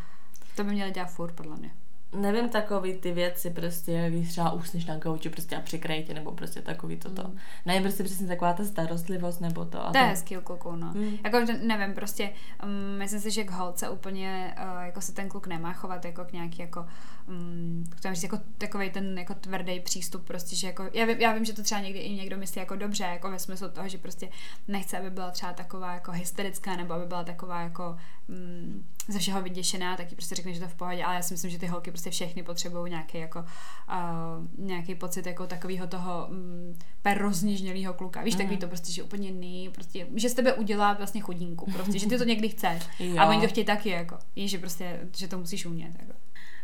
[0.55, 1.71] To by měli dělat furt, podle mě
[2.15, 6.31] nevím, takový ty věci prostě, když třeba usneš na gauči prostě a přikrejte, tě, nebo
[6.31, 7.23] prostě takový toto.
[7.27, 7.37] Mm.
[7.65, 9.85] Ne, prostě přesně taková ta starostlivost, nebo to.
[9.85, 10.91] A to je hezký kluku, no.
[10.95, 11.17] Mm.
[11.23, 12.29] Jako, nevím, prostě
[12.63, 16.25] um, myslím si, že k holce úplně uh, jako se ten kluk nemá chovat jako
[16.25, 16.85] k nějaký jako
[17.27, 21.45] um, říct, jako takový ten jako tvrdý přístup prostě, že jako, já vím, já vím,
[21.45, 24.29] že to třeba někdy i někdo myslí jako dobře, jako ve smyslu toho, že prostě
[24.67, 27.97] nechce, aby byla třeba taková jako hysterická, nebo aby byla taková jako
[28.29, 31.51] um, ze všeho vyděšená, tak prostě řekne, že to v pohodě, ale já si myslím,
[31.51, 36.77] že ty holky prostě všechny potřebují nějaký jako uh, nějaký pocit jako takového toho um,
[37.01, 38.23] perroznižnělého kluka.
[38.23, 38.37] Víš, mm.
[38.37, 42.07] takový to prostě, že úplně nej, prostě, že z tebe udělá vlastně chodínku, prostě, že
[42.07, 42.83] ty to někdy chceš.
[43.17, 44.17] a oni to chtějí taky, jako.
[44.35, 46.13] Víš, že prostě, že to musíš umět, jako.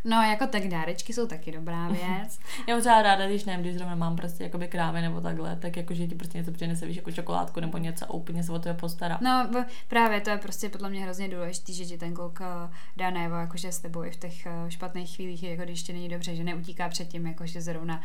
[0.03, 2.39] No, jako tak dárečky jsou taky dobrá věc.
[2.67, 5.77] Já mám třeba ráda, když nevím, když zrovna mám prostě jakoby krávy nebo takhle, tak
[5.77, 8.59] jako, že ti prostě něco přinese, víš, jako čokoládku nebo něco a úplně se o
[8.59, 9.17] to postará.
[9.21, 9.49] No,
[9.87, 13.35] právě to je prostě podle mě hrozně důležité, že ti ten kluk eh, dá najevo,
[13.35, 16.43] jakože s tebou i v těch eh, špatných chvílích, jako když ti není dobře, že
[16.43, 18.01] neutíká před tím, jakože zrovna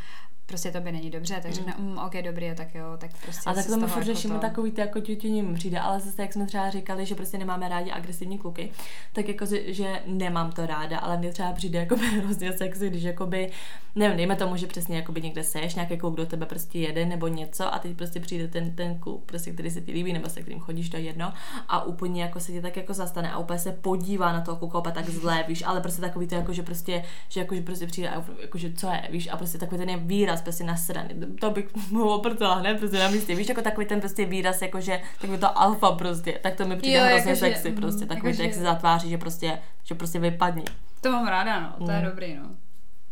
[0.46, 1.90] prostě to by není dobře, tak řekne, mm.
[1.90, 3.50] mm ok, dobrý, a tak jo, tak prostě.
[3.50, 4.50] A tak to my furt řešíme jako to...
[4.50, 7.90] takový ty jako tětění přijde, ale zase, jak jsme třeba říkali, že prostě nemáme rádi
[7.90, 8.70] agresivní kluky,
[9.12, 13.50] tak jako, že nemám to ráda, ale mě třeba přijde jako hrozně sexy, když jakoby,
[13.94, 17.28] nevím, dejme tomu, že přesně jakoby někde seš, nějaký kluk do tebe prostě jede nebo
[17.28, 20.42] něco a teď prostě přijde ten, ten kluk, prostě, který se ti líbí, nebo se
[20.42, 21.32] kterým chodíš, to jedno,
[21.68, 24.90] a úplně jako se ti tak jako zastane a úplně se podívá na toho kluka,
[24.90, 28.10] tak zlé, víš, ale prostě takový to jako, že prostě, že jako, že prostě přijde
[28.10, 31.08] a jako, že co je, víš, a prostě takový ten je výraz prostě nasraný.
[31.40, 33.34] To bych mu oprtila hned prostě na místě.
[33.34, 36.76] Víš, jako takový ten prostě výraz, jako že takový to alfa prostě, tak to mi
[36.76, 38.06] přijde jo, hrozně jako, sexy že, prostě.
[38.06, 40.64] Takový jako, to, jak se zatváří, že prostě, že prostě vypadni.
[41.00, 41.98] To mám ráda, no, to mm.
[41.98, 42.50] je dobrý, no.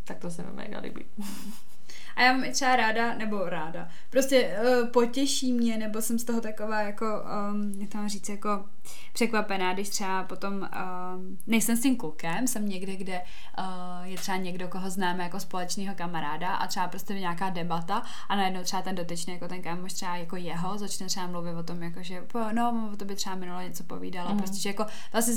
[0.05, 1.05] Tak to se mi mega líbí.
[2.16, 6.25] A já mám i třeba ráda, nebo ráda, prostě uh, potěší mě, nebo jsem z
[6.25, 7.07] toho taková jako,
[7.53, 8.64] um, jak to mám říct, jako
[9.12, 13.20] překvapená, když třeba potom um, nejsem s tím klukem, jsem někde, kde
[13.59, 18.37] uh, je třeba někdo, koho známe jako společného kamaráda a třeba prostě nějaká debata a
[18.37, 21.83] najednou třeba ten dotyčný, jako ten kámoš třeba jako jeho, začne třeba mluvit o tom,
[21.83, 24.38] jako že no, to by třeba minule něco povídala, mm.
[24.38, 25.35] prostě, že jako vlastně,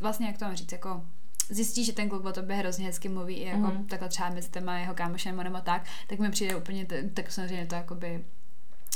[0.00, 1.02] vlastně jak to mám říct, jako
[1.48, 3.86] zjistí, že ten kluk o tobě hrozně hezky mluví, i jako mm.
[3.86, 7.66] takhle třeba mezi těma jeho kámošem nebo tak, tak mi přijde úplně, t- tak samozřejmě
[7.66, 8.24] to jakoby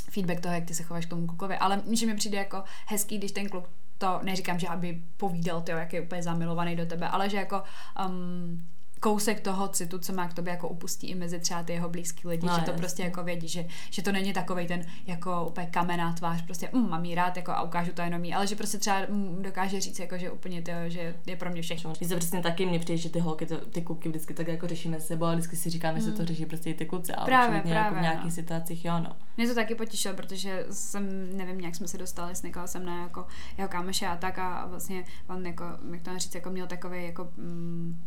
[0.09, 3.17] feedback toho, jak ty se chováš k tomu klukovi, ale že mi přijde jako hezký,
[3.17, 7.07] když ten kluk to neříkám, že aby povídal, tyjo, jak je úplně zamilovaný do tebe,
[7.07, 7.63] ale že jako
[8.07, 8.65] um,
[9.01, 12.27] kousek toho citu, co má k tobě jako upustí i mezi třeba ty jeho blízký
[12.27, 15.67] lidi, no, že to prostě jako vědí, že, že to není takový ten jako úplně
[15.67, 18.55] kamená tvář, prostě mm, mám jí rád jako a ukážu to jenom jí, ale že
[18.55, 21.93] prostě třeba mm, dokáže říct jako, že úplně to, že je pro mě všechno.
[21.97, 24.67] Když se přesně taky mně přijde, že ty holky, to, ty kluky vždycky tak jako
[24.67, 26.05] řešíme s sebou a vždycky si říkáme, mm.
[26.05, 28.31] že to řeší prostě i ty kluci, ale právě, právě, jako v nějakých no.
[28.31, 29.15] situacích jo, no.
[29.37, 33.27] Mě to taky potěšilo, protože jsem, nevím, jak jsme se dostali, snikala jsem na jako
[33.57, 37.29] jeho kámoše a tak a vlastně on jako, jak to říct, jako měl takový jako
[37.37, 38.01] mm,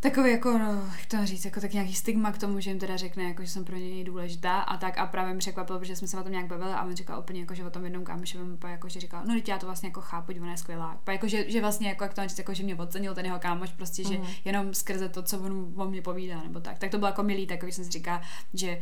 [0.00, 2.96] takový jako, no, jak to říct, jako tak nějaký stigma k tomu, že jim teda
[2.96, 6.08] řekne, jako, že jsem pro něj důležitá a tak a právě mi překvapilo, protože jsme
[6.08, 8.58] se o tom nějak bavili a on říkal úplně jako, že o tom jednom kámošovém,
[8.68, 11.00] jako, že říkal, no já to vlastně jako chápu, ona je skvělá.
[11.04, 13.38] Pa, jako, že, že, vlastně jako, jak to říct, jako, že mě ocenil ten jeho
[13.38, 14.26] kámoš, prostě, že mm.
[14.44, 16.78] jenom skrze to, co on o mě povídá, nebo tak.
[16.78, 18.22] Tak to bylo jako milý, takový jsem si říká,
[18.54, 18.80] že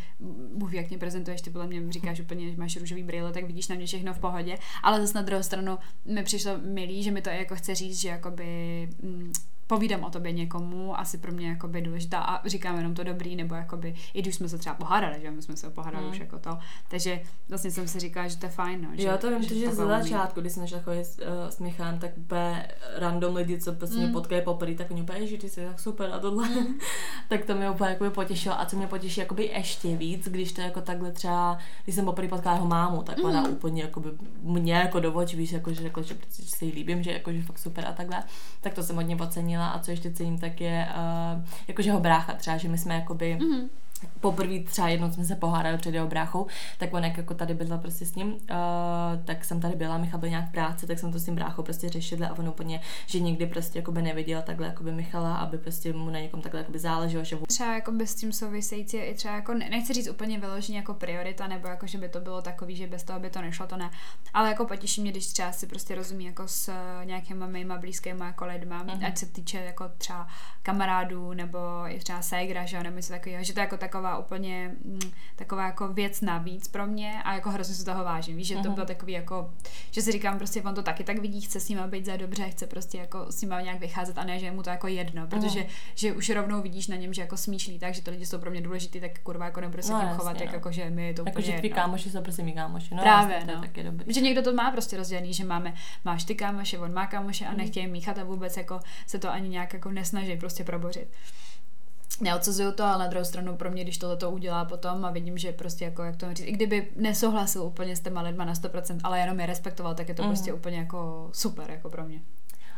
[0.54, 3.68] Bůh, jak mě prezentuješ, ty podle mě říkáš úplně, že máš růžový brýle, tak vidíš
[3.68, 4.58] na mě všechno v pohodě.
[4.82, 8.08] Ale zase na druhou stranu mi přišlo milý, že mi to jako chce říct, že
[8.08, 9.32] jakoby, mm,
[9.68, 13.54] povídám o tobě někomu, asi pro mě jakoby důležitá a říkám jenom to dobrý, nebo
[13.54, 16.10] jakoby, i když jsme se třeba pohádali, že my jsme se pohádali mm.
[16.10, 19.18] už jako to, takže vlastně jsem si říkala, že to je fajn, no, že, Jo,
[19.20, 22.68] to vím, že, že z začátku, když jsem šla chodit uh, s Michálem, tak úplně
[22.96, 24.02] random lidi, co prostě mm.
[24.02, 26.78] mě potkají poprvé, tak oni úplně, že ty jsi tak super a tohle, mm.
[27.28, 30.60] tak to mě úplně jakoby potěšilo a co mě potěší jakoby ještě víc, když to
[30.60, 33.24] jako takhle třeba, když jsem poprvé potkala jeho mámu, tak mm.
[33.24, 34.08] ona úplně jakoby
[34.40, 37.42] mě jako do očí, víš, jako, že řekla, že si jí líbím, že jako, že
[37.42, 38.22] fakt super a takhle,
[38.60, 42.00] tak to jsem hodně ocenila změnila a co ještě cením, tak je uh, jakože jeho
[42.00, 43.68] brácha třeba, že my jsme jakoby mm-hmm
[44.20, 46.46] poprvé třeba jednou jsme se pohádali před jeho bráchou,
[46.78, 48.38] tak on jak jako tady byla prostě s ním, uh,
[49.24, 51.62] tak jsem tady byla, Michal byl nějak v práci, tak jsem to s tím bráchou
[51.62, 55.36] prostě řešila a on úplně, že nikdy prostě jako by neviděl takhle jako by Michala,
[55.36, 58.32] aby prostě mu na někom takhle jako by záleželo, že třeba jako by s tím
[58.32, 62.20] související i třeba jako, nechci říct úplně vyloženě jako priorita, nebo jako, že by to
[62.20, 63.90] bylo takový, že bez toho by to nešlo, to ne,
[64.34, 66.72] ale jako potěší mě, když třeba si prostě rozumí jako s
[67.04, 69.06] nějakýma mýma blízkýma jako lidma, mm-hmm.
[69.06, 70.28] ať se týče jako třeba
[70.62, 71.58] kamarádů nebo
[71.88, 75.66] i třeba ségra, že jo, nebo něco takového, že to jako taková úplně mm, taková
[75.66, 78.36] jako věc navíc pro mě a jako hrozně se toho vážím.
[78.36, 78.74] Víš, že to mm-hmm.
[78.74, 79.50] bylo takový jako,
[79.90, 82.50] že si říkám prostě, on to taky tak vidí, chce s nima být za dobře,
[82.50, 85.26] chce prostě jako s nima nějak vycházet a ne, že je mu to jako jedno,
[85.26, 85.92] protože mm-hmm.
[85.94, 88.50] že už rovnou vidíš na něm, že jako smýšlí tak, že to lidi jsou pro
[88.50, 90.54] mě důležitý, tak kurva jako nebude se no, tím chovat, tak no.
[90.54, 92.94] jako, že my je to jako, úplně že ty kámoši jsou prostě mý kámoši.
[92.94, 93.60] No, Právě, jasně, no.
[93.60, 94.14] To je dobrý.
[94.14, 95.74] Že někdo to má prostě rozdělený, že máme,
[96.04, 97.56] máš ty kámoše, on má kámoše a mm.
[97.56, 101.08] nechtějí míchat a vůbec jako se to ani nějak jako nesnaží prostě probořit
[102.20, 105.38] neodsuzuju to, ale na druhou stranu pro mě, když tohle to udělá potom a vidím,
[105.38, 109.00] že prostě jako, jak to říct, i kdyby nesouhlasil úplně s těma lidma na 100%,
[109.02, 110.28] ale jenom je respektoval, tak je to mm.
[110.28, 112.20] prostě úplně jako super, jako pro mě.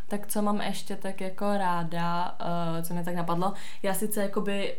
[0.08, 4.76] Tak co mám ještě tak jako ráda, uh, co mě tak napadlo, já sice jakoby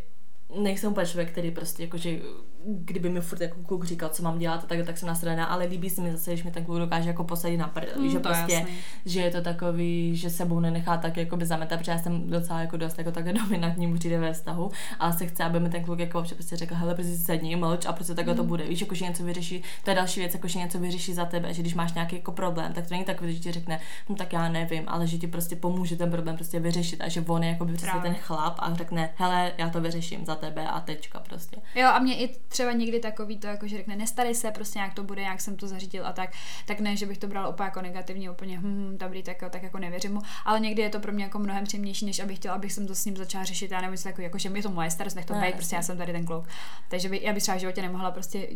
[0.60, 2.20] nejsem úplně člověk, který prostě jakože
[2.66, 5.90] kdyby mi furt jako kluk říkal, co mám dělat, tak, tak jsem nasraná, ale líbí
[5.90, 8.54] se mi zase, že mi ten kluk dokáže jako posadit na prd, mm, že prostě,
[8.54, 8.74] jasný.
[9.06, 12.62] že je to takový, že sebou nenechá tak jako by zametat, protože já jsem docela
[12.62, 16.00] jako dost jako takhle dominantní přijde ve vztahu, ale se chce, aby mi ten kluk
[16.00, 18.38] jako občas prostě řekl, hele, prostě si sedni, mlč a prostě takhle mm.
[18.38, 21.14] to bude, víš, jako že něco vyřeší, to je další věc, jako že něco vyřeší
[21.14, 23.80] za tebe, že když máš nějaký jako problém, tak to není takový, že ti řekne,
[24.10, 27.22] no tak já nevím, ale že ti prostě pomůže ten problém prostě vyřešit a že
[27.28, 30.68] on je jako by přesně ten chlap a řekne, hele, já to vyřeším za tebe
[30.68, 31.58] a tečka prostě.
[31.76, 34.94] Jo, a mě i třeba někdy takový to, jako že řekne, nestarej se, prostě jak
[34.94, 36.30] to bude, jak jsem to zařídil a tak,
[36.66, 39.64] tak ne, že bych to brala úplně jako negativně, úplně hm, hm dobrý, tak, tak
[39.64, 42.56] jako nevěřím mu, ale někdy je to pro mě jako mnohem příjemnější, než abych chtěla,
[42.56, 44.70] abych jsem to s ním začala řešit, já nevím, takový, jako, že mi je to
[44.70, 46.48] moje starost, nech to být, prostě já jsem tady ten kluk.
[46.90, 48.48] Takže by, já bych třeba v životě nemohla prostě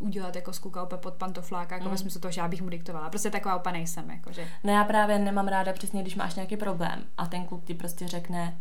[0.00, 1.90] udělat jako skuka úplně pod pantofláka, jako mm.
[1.90, 3.10] ve smyslu toho, že já bych mu diktovala.
[3.10, 4.10] Prostě taková úplně nejsem.
[4.10, 4.48] Jako, že...
[4.64, 8.08] No já právě nemám ráda přesně, když máš nějaký problém a ten kluk ti prostě
[8.08, 8.58] řekne,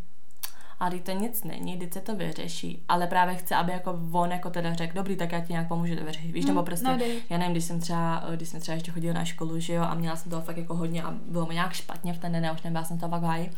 [0.80, 4.32] a když to nic není, když se to vyřeší, ale právě chce, aby jako on
[4.32, 6.88] jako teda řekl, dobrý, tak já ti nějak pomůžu to vyřešit, víš, mm, nebo prostě,
[6.88, 6.98] no,
[7.30, 9.94] já nevím, když jsem třeba, když jsem třeba ještě chodila na školu, že jo, a
[9.94, 12.52] měla jsem toho fakt jako hodně a bylo mi nějak špatně v ten den, já
[12.52, 13.52] už nebyla jsem to háji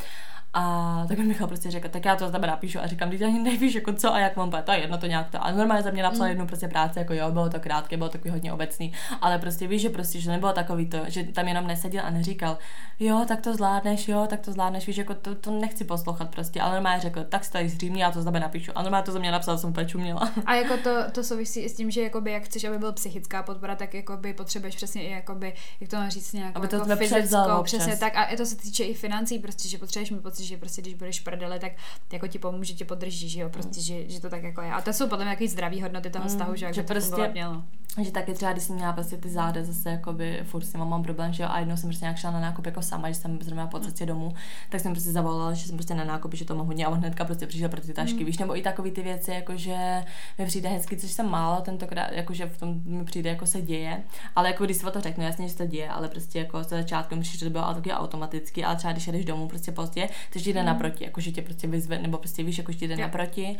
[0.53, 3.25] A tak mi Michal prostě řekl, tak já to za tebe napíšu a říkám, ty
[3.25, 5.43] ani nevíš, jako co a jak mám to je jedno to nějak to.
[5.43, 6.29] A normálně za mě napsal mm.
[6.29, 9.81] jednu prostě práci, jako jo, bylo to krátké, bylo takový hodně obecný, ale prostě víš,
[9.81, 12.57] že prostě, že nebylo takový to, že tam jenom neseděl a neříkal,
[12.99, 16.61] jo, tak to zvládneš, jo, tak to zvládneš, víš, jako to, to nechci poslouchat prostě,
[16.61, 18.71] ale normálně řekl, tak si tady zřímni, já to za tebe napíšu.
[18.75, 20.31] A normálně to za mě napsal, jsem úplně čuměla.
[20.45, 23.75] A jako to, to souvisí s tím, že jakoby, jak chceš, aby byl psychická podpora,
[23.75, 27.63] tak jakoby potřebuješ přesně i jakoby, jak to mám říct, nějakou Aby to jako fyzickou,
[27.63, 28.15] přesně tak.
[28.15, 30.93] A i to se týče i financí, prostě, že potřebuješ mít pocit, že prostě, když
[30.93, 31.71] budeš prdele, tak
[32.13, 34.71] jako ti pomůže, tě podrží, že jo, prostě, že, že, to tak jako je.
[34.71, 36.93] A to jsou podle mě jaký zdravý hodnoty toho Mm, vztahu, že, jak že to
[36.93, 37.61] prostě- mělo.
[38.01, 41.33] Že taky třeba, když jsem měla prostě ty záda zase jakoby furt s mám problém,
[41.33, 43.67] že jo, a jednou jsem prostě nějak šla na nákup jako sama, že jsem zrovna
[43.67, 44.33] po cestě domů,
[44.69, 46.97] tak jsem prostě zavolala, že jsem prostě na nákup, že to mám hodně a on
[46.97, 48.25] hnedka prostě přišel pro ty tašky, Mm.
[48.25, 50.03] víš, nebo i takové ty věci, jako že
[50.37, 54.03] mi přijde hezky, což jsem málo tentokrát, jakože v tom mi přijde, jako se děje,
[54.35, 56.63] ale jako když si o to řeknu, jasně, že se to děje, ale prostě jako
[56.63, 60.09] z začátku myslíš, že to bylo taky automaticky, ale třeba když jdeš domů prostě pozdě,
[60.33, 60.65] takže jde Mm.
[60.65, 63.01] naproti, jako že tě prostě vyzve, nebo prostě víš, jako že ti jde Jo.
[63.01, 63.57] naproti,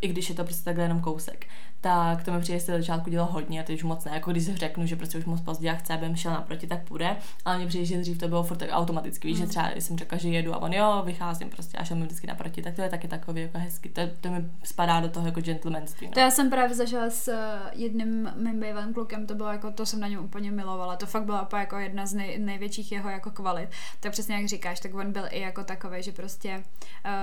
[0.00, 1.46] i když je to prostě takhle jenom kousek.
[1.80, 4.10] Tak to mi přijde, že se začátku dělalo hodně, a teď už moc ne.
[4.14, 6.82] Jako když si řeknu, že prostě už moc pozdě a chce, abych šel naproti, tak
[6.84, 7.16] půjde.
[7.44, 9.48] Ale mně přijde, že dřív to bylo furt tak automaticky, víš, že Mm.
[9.48, 12.62] třeba jsem řekla, že jedu a on jo, vycházím prostě a šel mi vždycky naproti,
[12.62, 13.88] tak to je taky takový jako hezky.
[13.88, 16.08] To, to mi spadá do toho jako gentlemanství.
[16.08, 16.22] To No.
[16.24, 20.00] já jsem právě zažila s eh, jedním mým bývalým klukem, to bylo jako, to jsem
[20.00, 23.68] na něm úplně milovala, to fakt byla jako jedna z nej, největších jeho jako kvalit.
[24.00, 26.62] Tak přesně jak říkáš, tak on byl i jako takový, že prostě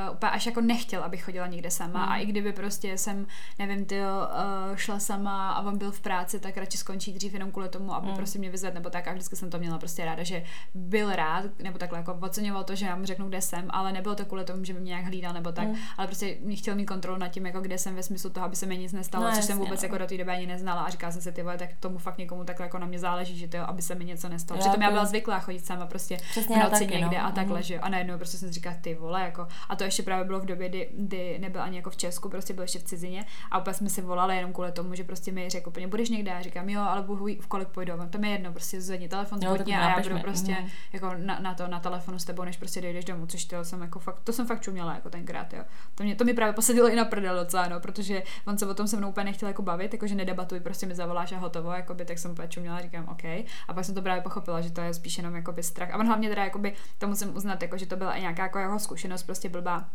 [0.09, 2.11] uh, úplně až jako nechtěl, abych chodila někde sama Mm.
[2.11, 3.27] a i kdyby prostě jsem,
[3.59, 7.51] nevím, ty uh, šla sama a on byl v práci, tak radši skončí dřív jenom
[7.51, 8.15] kvůli tomu, aby Mm.
[8.15, 11.45] prostě mě vyzvedl nebo tak a vždycky jsem to měla prostě ráda, že byl rád,
[11.63, 14.43] nebo takhle jako oceňoval to, že já mu řeknu, kde jsem, ale nebylo to kvůli
[14.45, 15.75] tomu, že by mě nějak hlídal nebo tak, Mm.
[15.97, 18.55] ale prostě mě chtěl mít kontrolu nad tím, jako kde jsem ve smyslu toho, aby
[18.55, 19.85] se mi nic nestalo, No, což jsem jasně, vůbec no.
[19.85, 22.17] jako do té doby ani neznala a říkala jsem si, ty vole, tak tomu fakt
[22.17, 24.57] někomu takhle jako na mě záleží, že to, aby se mi něco nestalo.
[24.57, 27.25] Já Přitom já byla zvyklá chodit sama prostě Přesně v noci taky, někde no.
[27.25, 27.63] a takhle, Mhm.
[27.63, 27.79] že.
[27.79, 29.47] A najednou prostě jsem říkala, ty vole, jako.
[29.69, 32.53] A to ještě právě bylo v době, kdy, kdy nebyl ani jako v Česku, prostě
[32.53, 33.25] byl ještě v cizině.
[33.51, 36.31] A úplně jsme si volali jenom kvůli tomu, že prostě mi řekl úplně, budeš někde?
[36.31, 37.93] A já říkám, jo, ale budu v kolik půjdu.
[38.09, 40.69] To mi je jedno, prostě zvedni telefon, Jo, zbudni a já budu mi, prostě mhm.
[40.93, 43.81] jako na, na, to, na telefonu s tebou, než prostě dojdeš domů, což to jsem
[43.81, 45.63] jako fakt, to jsem fakt čuměla jako tenkrát, jo.
[45.95, 48.73] To, mě, to mi právě posadilo i na prdel docela, no, protože on se o
[48.73, 52.05] tom se mnou úplně nechtěl jako bavit, jakože nedebatuj, prostě mi zavoláš a hotovo, jakoby,
[52.05, 53.23] tak jsem úplně čuměla, říkám, OK.
[53.67, 55.91] A pak jsem to právě pochopila, že to je spíš jenom jakoby strach.
[55.91, 58.59] A on hlavně teda jakoby, to musím uznat, jako, že to byla i nějaká jako
[58.69, 59.89] jeho zkušenost, prostě blbá.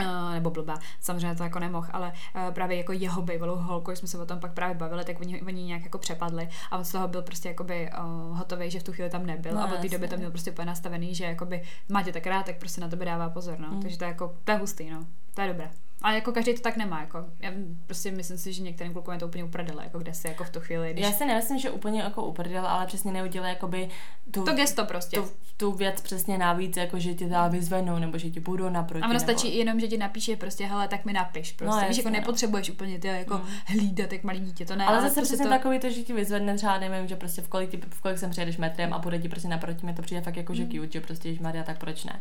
[0.00, 4.08] Uh, nebo blbá, samozřejmě to jako nemohl, ale uh, právě jako jeho bývalou holku, jsme
[4.08, 6.92] se o tom pak právě bavili, tak oni, oni nějak jako přepadli a on z
[6.92, 9.80] toho byl prostě jakoby uh, hotový, že v tu chvíli tam nebyl No, a od
[9.80, 12.80] té doby to měl prostě úplně nastavený, že jakoby má tě tak rád, tak prostě
[12.80, 13.68] na tebe dává pozor, no.
[13.68, 13.82] Mm.
[13.82, 15.06] Takže to je jako, to je hustý, no.
[15.34, 15.70] To je dobré.
[16.02, 17.24] Ale jako každý to tak nemá, jako.
[17.40, 17.50] Já
[17.86, 20.50] prostě myslím si, že některým klukům je to úplně uprdele, jako kde si jako v
[20.50, 21.04] tu chvíli, když...
[21.04, 23.88] Já si nemyslím, že úplně jako uprdel, ale přesně neudělá jakoby
[24.30, 25.16] tu, To gesto prostě.
[25.16, 29.02] tu, tu věc přesně navíc, jako že ti dá vyzvenou, nebo že ti budou naproti.
[29.02, 29.24] A ono nebo...
[29.24, 31.80] stačí jenom, že ti napíše prostě, hele, tak mi napiš prostě.
[31.82, 32.20] No, Víš, jako jasně, no.
[32.20, 33.44] nepotřebuješ úplně ty jako Mm.
[33.66, 34.86] hlídat, jak malý dítě, to ne.
[34.86, 35.50] ale zase prostě přesně to...
[35.50, 38.30] takový to, že ti vyzvedne třeba, nevím, že prostě v kolik, ti, v kolik sem
[38.30, 40.70] přijedeš metrem a bude ti prostě naproti, mi to přijde fakt jako, že Mm.
[40.70, 42.20] cute, že prostě, že Maria, tak proč ne?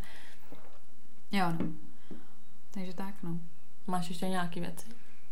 [1.32, 1.66] Jo, no.
[2.72, 3.38] Takže tak, no.
[3.90, 4.86] Máš ještě nějaký věci?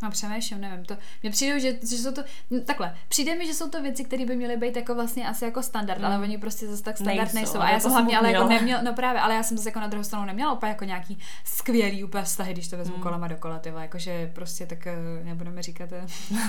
[0.03, 3.53] No přemýšlím, nevím, to, mně přijde, že, že jsou to, no, takhle, přijde mi, že
[3.53, 6.05] jsou to věci, které by měly být jako vlastně asi jako standard, Mm.
[6.05, 7.59] ale oni prostě zase tak standard Nejsou, nejsou.
[7.59, 8.59] A já jsem hlavně ale jako měla.
[8.59, 11.19] neměla, no právě, ale já jsem zase jako na druhou stranu neměla úplně jako nějaký
[11.45, 13.03] skvělý úplně vztahy, když to vezmu Mm.
[13.03, 16.05] kolem a dokola, ty vole, jakože prostě tak eh, nebudeme říkat, eh,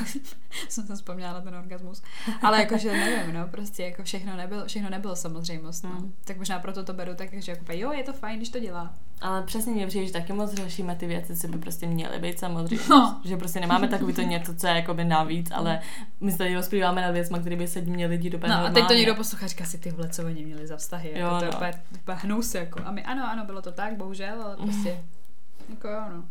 [0.69, 2.03] jsem se vzpomněla na ten orgasmus,
[2.43, 5.91] ale jakože nevím, no, prostě jako všechno nebylo, všechno nebylo samozřejmost, no.
[5.91, 6.15] Mm.
[6.25, 8.95] Tak možná proto to beru tak, že jako, jo, je to fajn, když to dělá.
[9.21, 12.39] Ale přesně mě přijde, že taky moc řešíme ty věci, co by prostě měly být
[12.39, 12.85] samozřejmě.
[12.91, 13.21] No.
[13.25, 15.81] Že prostě nemáme takový to něco, co je jakoby navíc, ale
[16.21, 18.87] my se tady rozplýváme nad věcmi, které by se měli lidi do No a teď
[18.87, 21.51] to někdo poslouchá říká si, ty co oni měli za vztahy, jako Jo, to je
[21.51, 21.57] no.
[21.57, 22.81] úplně, úplně hnus, jako.
[22.85, 25.05] A my, ano, ano, bylo to tak, bohužel, ale prostě,
[25.71, 26.25] jako jo, no.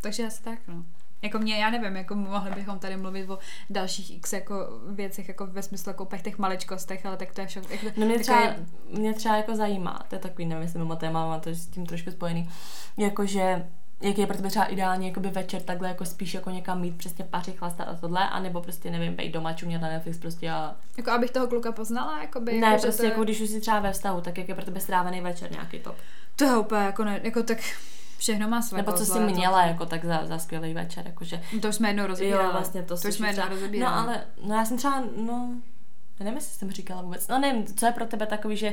[0.00, 0.84] Takže asi tak, no.
[1.22, 3.38] Jako mě, já nevím, jako mohli bychom tady mluvit o
[3.70, 4.54] dalších x jako
[4.88, 7.70] věcech, jako ve smyslu jako těch maličkostech, ale tak to je všechno.
[7.70, 8.54] Jako, No mě třeba,
[8.88, 11.86] mě třeba jako zajímá, to je takový, nevím, jestli mimo téma, mám to s tím
[11.86, 12.50] trošku spojený,
[12.96, 13.68] jakože
[14.02, 17.24] jaký je pro tebe třeba ideální jakoby večer takhle jako spíš jako někam mít přesně
[17.24, 20.76] paři, chlastat a tohle, anebo prostě nevím, být doma, čumět na Netflix prostě a...
[20.96, 23.60] Jako abych toho kluka poznala, jakoby, ne, jako, prostě to je, jako když už jsi
[23.60, 25.96] třeba ve vztahu, tak jak je pro tebe strávený večer nějaký top.
[26.36, 27.58] to je úplně jako, ne, jako tak
[28.22, 31.06] všechno má své Nebo co jsi já to- měla jako tak za, za skvělý večer,
[31.06, 31.42] jakože...
[31.62, 32.44] To už jsme jednou rozebírali.
[32.44, 33.94] Jo, vlastně to, to jsme jednou třeba- rozebírali.
[33.94, 35.48] No ale, no já jsem třeba, no,
[36.20, 37.28] nevím, jestli jsem říkala vůbec.
[37.28, 38.72] No nevím, co je pro tebe takový, že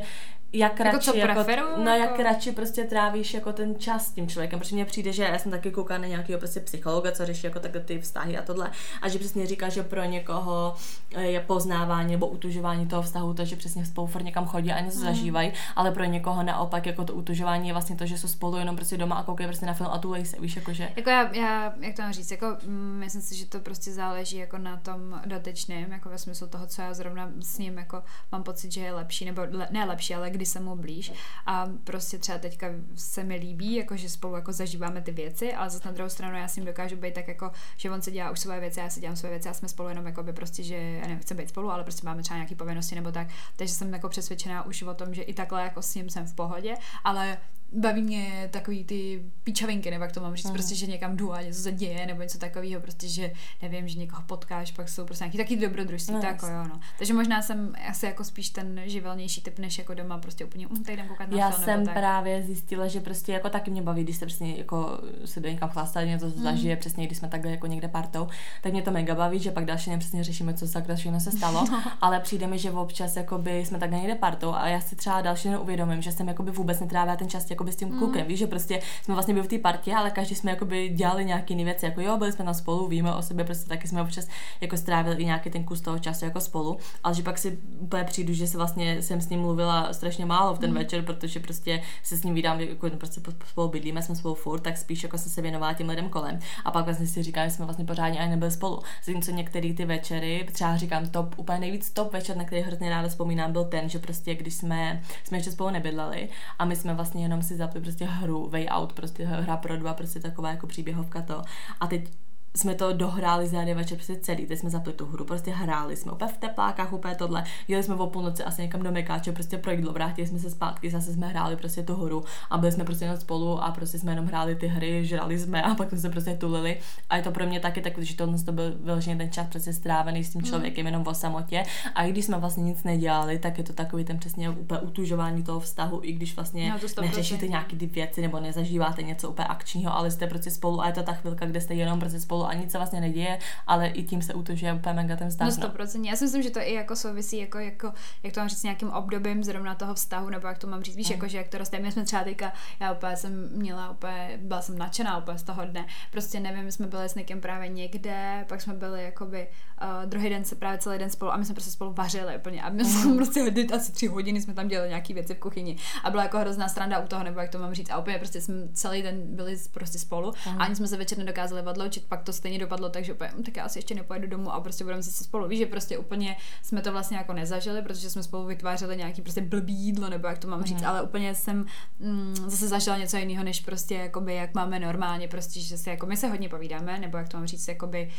[0.53, 4.07] jak Jako radši, co jako, preferuju, no jak jako- radši prostě trávíš jako ten čas
[4.07, 7.11] s tím člověkem, protože mně přijde, že já jsem taky koukala na nějakého prostě psychologa,
[7.11, 8.71] co řeší jako takhle ty vztahy a tohle,
[9.01, 10.75] a že přesně říká, že pro někoho
[11.15, 14.79] eh, je poznávání nebo utužování toho vztahu to, že přesně spolu furt někam chodí a
[14.79, 15.05] něco Mhm.
[15.07, 18.75] zažívají, ale pro někoho naopak jako to utužování je vlastně to, že jsou spolu jenom
[18.75, 21.35] prostě doma a koukají prostě na film a tulej se, víš, jako že Jako já,
[21.35, 24.77] já, jak to mám říct, jako mm, myslím si, že to prostě záleží jako na
[24.77, 28.81] tom dotyčném, jako ve smyslu toho, co já zrovna s ním jako mám pocit, že
[28.81, 31.13] je lepší, nebo le, ne lepší, ale kdy jsem mu blíž.
[31.45, 35.69] A prostě třeba teďka se mi líbí, jako že spolu jako zažíváme ty věci, ale
[35.69, 38.31] zase na druhou stranu já s ním dokážu být tak jako, že on se dělá
[38.31, 40.63] už svoje věci, já si dělám svoje věci a jsme spolu jenom jako by prostě,
[40.63, 43.27] že já nevím, chceme být spolu, ale prostě máme třeba nějaké povinnosti nebo tak.
[43.55, 46.33] Takže jsem jako přesvědčená už o tom, že i takhle jako s ním jsem v
[46.33, 47.37] pohodě, ale
[47.73, 50.53] baví mě takový ty píčavinky, nebo jak to mám říct, Mhm.
[50.53, 53.99] prostě, že někam jdu a něco se děje, nebo něco takového, prostě, že nevím, že
[53.99, 56.79] někoho potkáš, pak jsou prostě nějaký taky dobrodružství, No, no, tak jako jo, no.
[56.97, 60.83] Takže možná jsem asi jako spíš ten živelnější typ, než jako doma prostě úplně, um,
[60.83, 61.93] tady jdem koukat na Já film, jsem tak.
[61.93, 65.69] právě zjistila, že prostě jako taky mě baví, když se přesně jako se do někam
[65.69, 66.31] chlastá, něco mm.
[66.43, 68.27] zažije, přesně když jsme takhle jako někde partou,
[68.61, 71.31] tak mě to mega baví, že pak další den přesně řešíme, co sakra všechno se
[71.31, 71.65] stalo,
[72.01, 75.49] ale přijde mi, že občas jakoby jsme takhle někde partou a já si třeba další
[75.49, 78.47] den uvědomím, že jsem jakoby vůbec netrávila ten čas jakoby s tím klukem, víš, že
[78.47, 81.85] prostě jsme vlastně byli v té partě, ale každý jsme jakoby dělali nějaké jiné věci,
[81.85, 84.27] jako jo, byli jsme tam spolu, víme o sobě, prostě taky jsme občas
[84.61, 88.03] jako strávili i nějaký ten kus toho času jako spolu, ale že pak si úplně
[88.03, 91.81] přijdu, že se vlastně jsem s ním mluvila strašně málo v ten večer, protože prostě
[92.03, 95.17] se s ním vydám, jako prostě po- spolu bydlíme, jsme spolu furt, tak spíš jako
[95.17, 96.39] jsem se věnovala těm lidem kolem.
[96.65, 98.79] A pak vlastně si říkám, že jsme vlastně pořádně ani nebyli spolu.
[99.03, 103.07] Zatímco některé ty večery, třeba říkám top, úplně nejvíc top večer, na který hrozně ráda
[103.07, 107.23] vzpomínám, byl ten, že prostě když jsme, jsme ještě spolu nebydleli a my jsme vlastně
[107.23, 111.21] jenom si zapli prostě hru Way Out, prostě hra pro dva, prostě taková jako příběhovka
[111.21, 111.43] to.
[111.79, 112.09] A teď
[112.55, 115.95] jsme to dohráli za jeden večer prostě celý, teď jsme zapli tu hru, prostě hráli
[115.97, 119.57] jsme úplně v teplákách, úplně tohle, jeli jsme o půlnoci asi někam do Mekáče, prostě
[119.57, 122.83] pro jídlo, vrátili jsme se zpátky, zase jsme hráli prostě tu hru a byli jsme
[122.83, 125.97] prostě jenom spolu a prostě jsme jenom hráli ty hry, žrali jsme a pak jsme
[125.97, 126.79] se prostě tulili.
[127.09, 129.73] A je to pro mě taky tak, že tohle to byl vyloženě ten čas prostě
[129.73, 131.63] strávený s tím člověkem jenom o samotě.
[131.95, 135.43] A i když jsme vlastně nic nedělali, tak je to takový ten přesně úplně utužování
[135.43, 137.01] toho vztahu, i když vlastně No, to 100%.
[137.01, 140.93] neřešíte nějaký ty věci nebo nezažíváte něco úplně akčního, ale jste prostě spolu a je
[140.93, 144.03] to ta chvilka, kde jste jenom prostě spolu a nic se vlastně neděje, ale i
[144.03, 145.47] tím se utužuje úplně mega ten vztah.
[145.57, 146.05] No 100%.
[146.09, 148.63] Já si myslím, že to i jako souvisí, jako, jako, jak to mám říct, s
[148.63, 151.13] nějakým obdobím zrovna toho vztahu, nebo jak to mám říct, víš, Mm.
[151.13, 151.79] jako, že jak to roste.
[151.79, 155.65] My jsme třeba teďka, já úplně jsem měla úplně, byla jsem nadšená úplně z toho
[155.65, 155.85] dne.
[156.11, 159.47] Prostě nevím, my jsme byli s někým právě někde, pak jsme byli jakoby
[159.81, 162.61] uh, druhý den se právě celý den spolu a my jsme prostě spolu vařili úplně.
[162.61, 165.77] A my jsme prostě hodně, asi tři hodiny jsme tam dělali nějaký věci v kuchyni.
[166.03, 167.89] A byla jako hrozná stranda u toho, nebo jak to mám říct.
[167.91, 171.61] A úplně prostě jsme celý den byli prostě spolu a ani jsme se večer nedokázali
[171.61, 174.59] odloučit, pak to stejně dopadlo, takže úplně, "Hm, tak já asi ještě nepojedu domů a
[174.61, 175.47] prostě budeme zase spolu.
[175.47, 179.41] Víš, že prostě úplně jsme to vlastně jako nezažili, protože jsme spolu vytvářeli nějaký prostě
[179.41, 181.65] blbý jídlo, nebo jak to mám říct, ale úplně jsem
[181.99, 186.05] mm, zase zažila něco jiného, než prostě jakoby jak máme normálně, prostě, že se jako
[186.05, 188.09] my se hodně povídáme, nebo jak to mám říct, jakoby,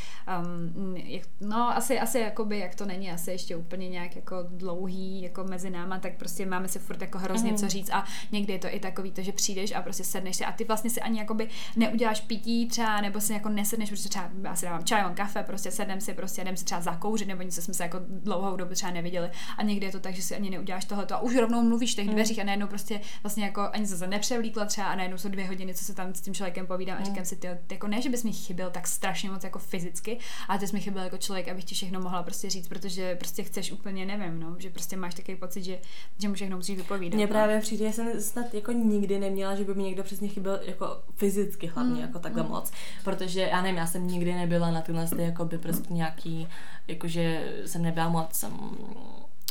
[0.75, 5.23] um, jak, no asi, asi jakoby, jak to není asi ještě úplně nějak jako dlouhý,
[5.23, 7.59] jako mezi náma, tak prostě máme si furt jako hrozně Mhm.
[7.59, 10.45] co říct a někdy je to i takový to, že přijdeš a prostě sedneš si
[10.45, 14.31] a ty vlastně si ani jakoby neuděláš pití třeba, nebo si jako nesedneš, protože třeba
[14.45, 17.43] já si dávám čaj, mám kafe, prostě sednem si, prostě jdem si třeba zakouřit, nebo
[17.43, 20.37] něco jsme se jako dlouhou dobu třeba neviděli a někdy je to tak, že si
[20.37, 23.69] ani neuděláš tohoto a už rovnou mluvíš v těch dveřích a najednou prostě vlastně jako
[23.73, 26.67] ani se nepřevlíkla třeba a najednou jsou dvě hodiny, co se tam s tím člověkem
[26.67, 29.59] povídám a říkám si, ty, jako ne, že bys mi chyběl tak strašně moc jako
[29.59, 33.17] fyzicky, ale ty jsi mi chyběl jako člověk, abych ti všechno mohla prostě říct, protože
[33.17, 35.79] prostě chceš úplně, nevím, no, že prostě máš takový pocit, že,
[36.19, 37.17] že mu všechno musíš vypovídat.
[37.17, 37.33] Mně no.
[37.33, 41.03] právě přijde, že jsem snad jako nikdy neměla, že by mi někdo přesně chyběl jako
[41.17, 42.73] fyzicky hlavně, Mm, jako takhle moc.
[43.05, 46.49] Protože já nevím, já jsem nikdy nebyla na tyhle ty jako by prostě nějaký,
[46.89, 48.77] jakože jsem nebyla moc um,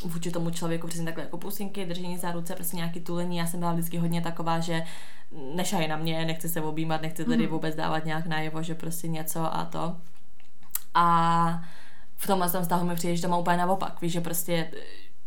[0.04, 3.38] vůči tomu člověku přesně takhle jako pusinky, držení za ruce, prostě nějaký tulení.
[3.38, 4.84] Já jsem byla vždycky hodně taková, že
[5.56, 7.52] nešaj na mě, nechci se objímat, nechci tady Mhm.
[7.52, 9.96] vůbec dávat nějak najevo, že prostě něco a to.
[10.94, 11.64] A
[12.16, 14.72] v tomhle tom vztahu mi přijde, že to má úplně naopak, víš, že prostě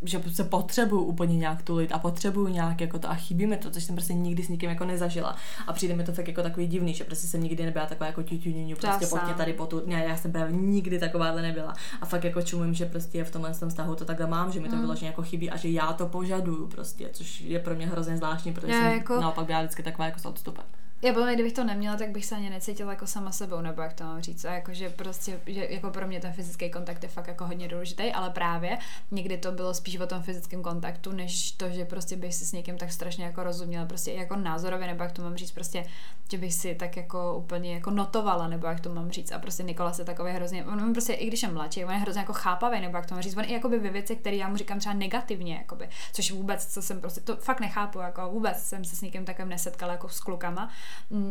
[0.03, 3.71] že se potřebuju úplně nějak tulit a potřebuju nějak jako to a chybí mi to,
[3.71, 5.37] což jsem prostě nikdy s nikým jako nezažila.
[5.67, 8.23] A přijde mi to fakt jako takový divný, že prostě jsem nikdy nebyla taková jako
[8.23, 9.19] ťuťuňuňu, prostě sám.
[9.19, 9.83] pojďte tady potu.
[9.87, 11.75] Ne, já jsem právě nikdy takováhle nebyla.
[12.01, 14.69] A fakt jako čumím, že prostě v tomhle tom vztahu to takhle mám, že mi
[14.69, 14.81] to Mm.
[14.81, 18.53] vyloženě jako chybí a že já to požaduju prostě, což je pro mě hrozně zvláštní,
[18.53, 20.65] protože Já jsem jako- naopak byla vždycky taková jako s odstupem.
[21.05, 23.83] Já podle mě, kdybych to neměla, tak bych se ani necítila jako sama sebou, nebo
[23.83, 24.45] jak to mám říct.
[24.45, 27.69] A jako, že prostě, že jako pro mě ten fyzický kontakt je fakt jako hodně
[27.69, 28.79] důležitý, ale právě
[29.11, 32.53] někdy to bylo spíš o tom fyzickém kontaktu, než to, že prostě bych si s
[32.53, 35.85] někým tak strašně jako rozuměla, prostě jako názorově, nebo jak to mám říct, prostě,
[36.31, 39.33] že bych si tak jako úplně jako notovala, nebo jak to mám říct.
[39.33, 42.21] A prostě Nikola se takový hrozně, on prostě, i když je mladší, on je hrozně
[42.21, 44.57] jako chápavý, nebo jak to mám říct, on i jakoby ve věci, které já mu
[44.57, 48.85] říkám třeba negativně, jakoby, což vůbec, co jsem prostě, to fakt nechápu, jako vůbec jsem
[48.85, 50.71] se s někým takovým nesetkala jako s klukama,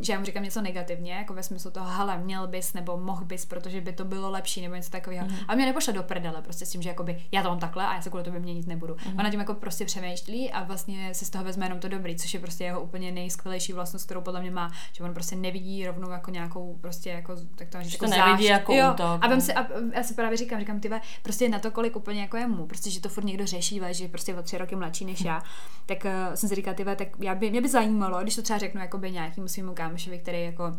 [0.02, 3.26] že já mu říkám něco negativně, jako ve smyslu toho, hele, měl bys nebo mohl
[3.26, 5.28] bys, protože by to bylo lepší nebo něco takového.
[5.28, 5.36] Mm.
[5.48, 7.96] A mě nepošle do prdele, prostě s tím, že jakoby já to mám takhle a
[7.96, 8.96] já se kvůli tobě měnit nebudu.
[9.06, 9.20] Mm.
[9.20, 12.34] Ona tím jako prostě přemýšlí a vlastně se z toho vezme jenom to dobrý, což
[12.34, 16.10] je prostě jeho úplně nejskvělejší vlastnost, kterou podle mě má, že on prostě nevidí rovnou
[16.10, 19.26] jako nějakou prostě jako, tak to říct, jako to nevidí jako jo, útok.
[19.26, 20.90] A, si, a, já si právě říkám, říkám, ty
[21.24, 24.08] prostě na to, kolik úplně jako je mu, prostě, že to furt někdo řeší, že
[24.08, 25.44] prostě o tři roky mladší než já,
[25.86, 28.60] tak uh, jsem si říkala, ty tak já by, mě by zajímalo, když to třeba
[28.60, 30.72] řeknu jakoby nějakým svým kámošovi, který jako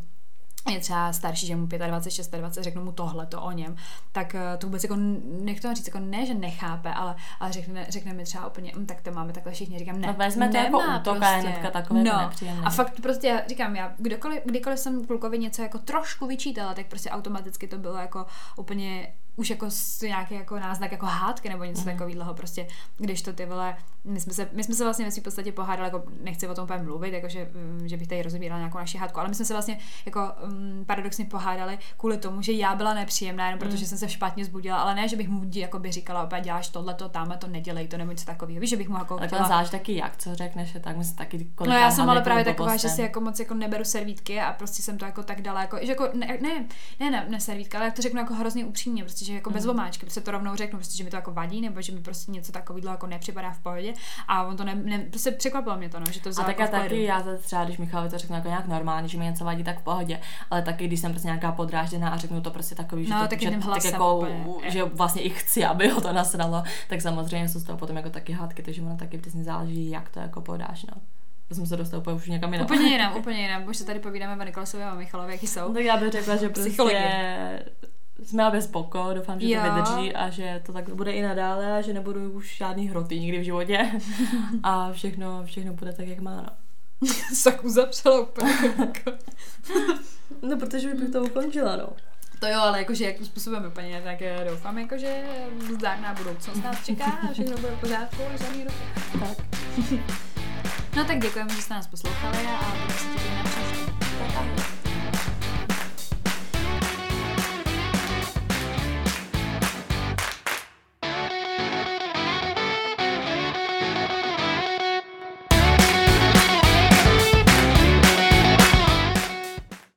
[0.70, 3.76] je třeba starší, že mu 25, 26, řeknu mu tohle, to o něm,
[4.12, 4.96] tak eh, to vůbec jako,
[5.40, 8.86] nech to říct, jako ne, že nechápe, ale, ale řekne, řekne mi třeba úplně, hm,
[8.86, 11.24] tak to máme takhle všichni, říkám, ne, no, vezme to jako útok prostě.
[11.26, 12.30] a hnedka takové no.
[12.64, 17.10] A fakt prostě, říkám, já kdokoliv, kdykoliv jsem klukovi něco jako trošku vyčítala, tak prostě
[17.10, 19.68] automaticky to bylo jako úplně už jako
[20.02, 21.86] nějaký jako náznak jako hádky nebo něco mm.
[21.86, 22.66] takového, prostě,
[22.98, 26.02] když to ty vole, my jsme se, my jsme se vlastně v podstatě pohádali, jako
[26.20, 29.20] nechci o tom úplně mluvit, jako že, mm, že bych tady rozebírala nějakou naši hádku,
[29.20, 33.46] ale my jsme se vlastně jako um, paradoxně pohádali kvůli tomu, že já byla nepříjemná,
[33.46, 33.86] jenom protože mm.
[33.86, 36.94] jsem se špatně zbudila, ale ne, že bych mu jako by říkala, opět děláš tohle,
[36.94, 38.60] to, tamhle to nedělej to nebo něco takového.
[38.60, 39.48] Víš, že bych mu jako Ale chtěla...
[39.48, 42.76] záleží taky jak, co řekneš, tak my se taky No já jsem ale právě taková,
[42.76, 45.78] že si jako moc jako neberu servítky a prostě jsem to jako tak dala, jako,
[45.82, 46.64] že jako ne, ne,
[47.00, 49.54] ne, ne, ne servítka, ale jak to řeknu jako hrozně upřímně, prostě, že jako mm.
[49.54, 52.00] bez omáčky prostě to rovnou řeknu, prostě, že mi to jako vadí, nebo že mi
[52.00, 53.94] prostě něco takového jako nepřipadá v pohodě.
[54.28, 56.58] A on to ne, ne prostě překvapilo mě to, no, že to vzal A tak
[56.58, 59.44] jako taky, já to třeba, když Michal to řekne jako nějak normálně, že mi něco
[59.44, 60.20] vadí, tak v pohodě.
[60.50, 63.28] Ale taky, když jsem prostě nějaká podrážděná a řeknu to prostě takový, že, no, to,
[63.28, 64.70] taky že, tak jako, úplně.
[64.70, 68.10] že vlastně i chci, aby ho to nasralo, tak samozřejmě jsou z toho potom jako
[68.10, 71.02] taky hádky, takže ono taky přesně záleží, jak to jako podáš, no.
[71.48, 72.66] To jsem se dostal úplně už někam jinam.
[72.66, 73.68] Úplně jinam, úplně jinam.
[73.68, 75.74] Už se tady povídáme o Nikolasovi a Michalovi, jaký jsou.
[75.74, 76.82] Tak já bych řekla, že prostě
[78.26, 79.62] jsme bez poko, doufám, že jo.
[79.62, 83.20] to vydrží a že to tak bude i nadále a že nebudu už žádný hroty
[83.20, 83.90] nikdy v životě
[84.62, 87.08] a všechno, všechno bude tak, jak má, no.
[87.44, 88.54] tak uzavřela úplně.
[90.42, 91.88] no, protože bych to ukončila, no.
[92.38, 94.18] To jo, ale jakože jakým způsobem úplně, tak
[94.50, 95.22] doufám, jakože
[95.74, 98.76] zdárná budoucnost nás čeká a všechno bude v pořádku a žádný roky.
[99.20, 99.46] Tak.
[100.96, 104.71] no tak děkujeme, že jste nás poslouchali a budu se těšit na příště.